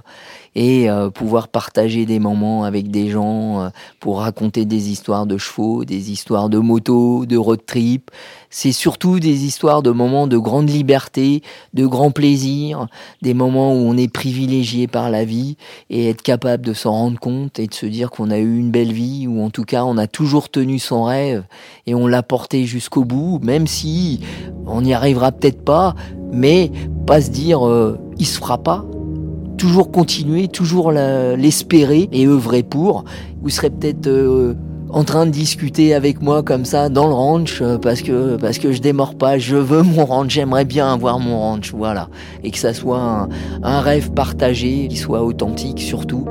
et 0.54 0.88
euh, 0.88 1.10
pouvoir 1.10 1.48
partager 1.48 2.06
des 2.06 2.18
moments 2.18 2.64
avec 2.64 2.90
des 2.90 3.08
gens 3.08 3.60
euh, 3.60 3.68
pour 4.00 4.20
raconter 4.20 4.64
des 4.64 4.90
histoires 4.90 5.26
de 5.26 5.36
chevaux, 5.36 5.84
des 5.84 6.10
histoires 6.12 6.48
de 6.48 6.58
motos, 6.58 7.26
de 7.26 7.36
road 7.36 7.60
trip. 7.66 8.10
C'est 8.50 8.72
surtout 8.72 9.18
des 9.18 9.44
histoires 9.44 9.82
de 9.82 9.90
moments 9.90 10.26
de 10.28 10.38
grande 10.38 10.70
liberté, 10.70 11.42
de 11.72 11.86
grand 11.86 12.12
plaisir, 12.12 12.86
des 13.20 13.34
moments 13.34 13.74
où 13.74 13.78
on 13.78 13.96
est 13.96 14.12
privilégié 14.12 14.86
par 14.86 15.10
la 15.10 15.24
vie 15.24 15.56
et 15.90 16.08
être 16.08 16.22
capable 16.22 16.64
de 16.64 16.72
s'en 16.72 16.92
rendre 16.92 17.18
compte 17.18 17.58
et 17.58 17.66
de 17.66 17.74
se 17.74 17.86
dire 17.86 18.10
qu'on 18.10 18.30
a 18.30 18.38
eu 18.38 18.58
une 18.58 18.70
belle 18.70 18.92
vie 18.92 19.26
ou 19.26 19.42
en 19.42 19.50
tout 19.50 19.64
cas 19.64 19.84
on 19.84 19.98
a 19.98 20.06
toujours 20.06 20.50
tenu 20.50 20.78
son 20.78 21.04
rêve 21.04 21.44
et 21.86 21.94
on 21.94 22.06
l'a 22.06 22.22
porté 22.22 22.64
jusqu'au 22.64 23.04
bout, 23.04 23.40
même 23.42 23.66
si 23.66 24.20
on 24.66 24.82
n'y 24.82 24.94
arrivera 24.94 25.32
peut-être 25.32 25.64
pas, 25.64 25.96
mais 26.32 26.70
pas 27.06 27.20
se 27.20 27.30
dire 27.30 27.66
euh, 27.66 27.98
il 28.18 28.26
se 28.26 28.38
fera 28.38 28.58
pas 28.58 28.84
toujours 29.64 29.90
continuer, 29.90 30.48
toujours 30.48 30.92
l'espérer 30.92 32.10
et 32.12 32.26
œuvrer 32.26 32.62
pour. 32.62 33.06
Vous 33.40 33.48
serez 33.48 33.70
peut-être 33.70 34.08
euh, 34.08 34.52
en 34.90 35.04
train 35.04 35.24
de 35.24 35.30
discuter 35.30 35.94
avec 35.94 36.20
moi 36.20 36.42
comme 36.42 36.66
ça 36.66 36.90
dans 36.90 37.06
le 37.06 37.14
ranch 37.14 37.62
euh, 37.62 37.78
parce 37.78 38.02
que 38.02 38.36
parce 38.36 38.58
que 38.58 38.72
je 38.72 38.82
démords 38.82 39.14
pas, 39.14 39.38
je 39.38 39.56
veux 39.56 39.80
mon 39.80 40.04
ranch, 40.04 40.32
j'aimerais 40.32 40.66
bien 40.66 40.92
avoir 40.92 41.18
mon 41.18 41.38
ranch, 41.38 41.72
voilà, 41.72 42.10
et 42.42 42.50
que 42.50 42.58
ça 42.58 42.74
soit 42.74 43.00
un, 43.00 43.28
un 43.62 43.80
rêve 43.80 44.10
partagé, 44.10 44.86
qui 44.88 44.98
soit 44.98 45.22
authentique 45.22 45.80
surtout. 45.80 46.26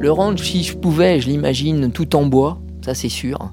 Le 0.00 0.10
ranch, 0.10 0.42
si 0.42 0.64
je 0.64 0.76
pouvais, 0.76 1.20
je 1.20 1.28
l'imagine 1.28 1.92
tout 1.92 2.16
en 2.16 2.26
bois, 2.26 2.58
ça 2.84 2.94
c'est 2.94 3.08
sûr. 3.08 3.52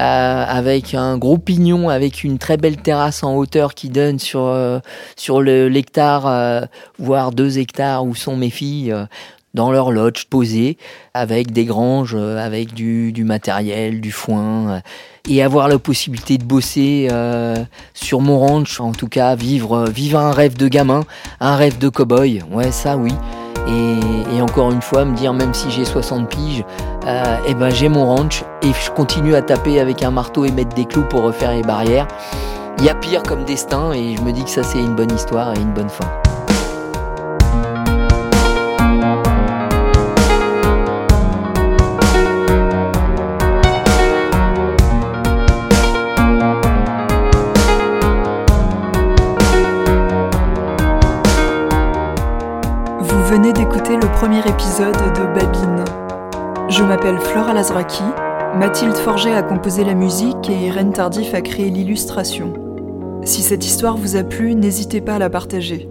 Euh, 0.00 0.44
avec 0.48 0.94
un 0.94 1.18
gros 1.18 1.36
pignon, 1.36 1.90
avec 1.90 2.24
une 2.24 2.38
très 2.38 2.56
belle 2.56 2.78
terrasse 2.78 3.22
en 3.22 3.36
hauteur 3.36 3.74
qui 3.74 3.90
donne 3.90 4.18
sur, 4.18 4.46
euh, 4.46 4.78
sur 5.14 5.42
l'hectare, 5.42 6.26
euh, 6.26 6.62
voire 6.98 7.32
deux 7.32 7.58
hectares 7.58 8.06
où 8.06 8.14
sont 8.14 8.34
mes 8.34 8.48
filles 8.48 8.94
dans 9.52 9.70
leur 9.70 9.90
lodge 9.90 10.24
posées, 10.24 10.78
avec 11.12 11.52
des 11.52 11.66
granges, 11.66 12.14
avec 12.14 12.72
du, 12.72 13.24
matériel, 13.24 14.00
du 14.00 14.10
foin, 14.10 14.80
et 15.28 15.42
avoir 15.42 15.68
la 15.68 15.78
possibilité 15.78 16.38
de 16.38 16.44
bosser 16.44 17.08
sur 17.92 18.20
mon 18.20 18.38
ranch, 18.38 18.80
en 18.80 18.92
tout 18.92 19.08
cas 19.08 19.34
vivre, 19.34 19.86
vivre 19.90 20.18
un 20.18 20.30
rêve 20.30 20.56
de 20.56 20.68
gamin, 20.68 21.04
un 21.40 21.56
rêve 21.56 21.78
de 21.78 21.90
cow-boy, 21.90 22.44
ouais 22.52 22.70
ça 22.70 22.96
oui. 22.96 23.12
Et, 23.68 24.40
encore 24.40 24.72
une 24.72 24.82
fois, 24.82 25.04
me 25.04 25.14
dire, 25.14 25.32
même 25.34 25.52
si 25.54 25.70
j'ai 25.70 25.84
60 25.84 26.28
piges, 26.28 26.64
euh, 27.06 27.36
eh 27.46 27.54
ben, 27.54 27.70
j'ai 27.70 27.88
mon 27.88 28.06
ranch 28.06 28.44
et 28.62 28.72
je 28.84 28.90
continue 28.90 29.34
à 29.34 29.42
taper 29.42 29.80
avec 29.80 30.02
un 30.02 30.10
marteau 30.10 30.44
et 30.44 30.52
mettre 30.52 30.74
des 30.74 30.84
clous 30.84 31.04
pour 31.08 31.22
refaire 31.22 31.52
les 31.52 31.62
barrières. 31.62 32.06
Il 32.78 32.84
y 32.84 32.88
a 32.88 32.94
pire 32.94 33.22
comme 33.22 33.44
destin 33.44 33.92
et 33.92 34.16
je 34.16 34.22
me 34.22 34.32
dis 34.32 34.44
que 34.44 34.50
ça 34.50 34.62
c'est 34.62 34.78
une 34.78 34.94
bonne 34.94 35.12
histoire 35.12 35.54
et 35.54 35.60
une 35.60 35.72
bonne 35.72 35.88
fin. 35.88 36.19
Mathilde 58.56 58.96
Forget 58.96 59.34
a 59.34 59.42
composé 59.42 59.84
la 59.84 59.92
musique 59.92 60.48
et 60.48 60.66
Irène 60.66 60.94
Tardif 60.94 61.34
a 61.34 61.42
créé 61.42 61.68
l'illustration. 61.68 62.54
Si 63.24 63.42
cette 63.42 63.66
histoire 63.66 63.98
vous 63.98 64.16
a 64.16 64.22
plu, 64.22 64.54
n'hésitez 64.54 65.02
pas 65.02 65.16
à 65.16 65.18
la 65.18 65.28
partager. 65.28 65.86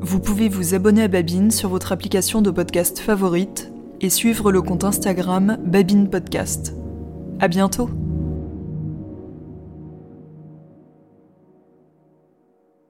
Vous 0.00 0.20
pouvez 0.20 0.48
vous 0.48 0.74
abonner 0.74 1.02
à 1.02 1.08
Babine 1.08 1.50
sur 1.50 1.70
votre 1.70 1.90
application 1.90 2.40
de 2.40 2.52
podcast 2.52 3.00
favorite 3.00 3.72
et 4.00 4.10
suivre 4.10 4.52
le 4.52 4.62
compte 4.62 4.84
Instagram 4.84 5.58
Babine 5.64 6.08
Podcast. 6.08 6.74
À 7.40 7.48
bientôt! 7.48 7.97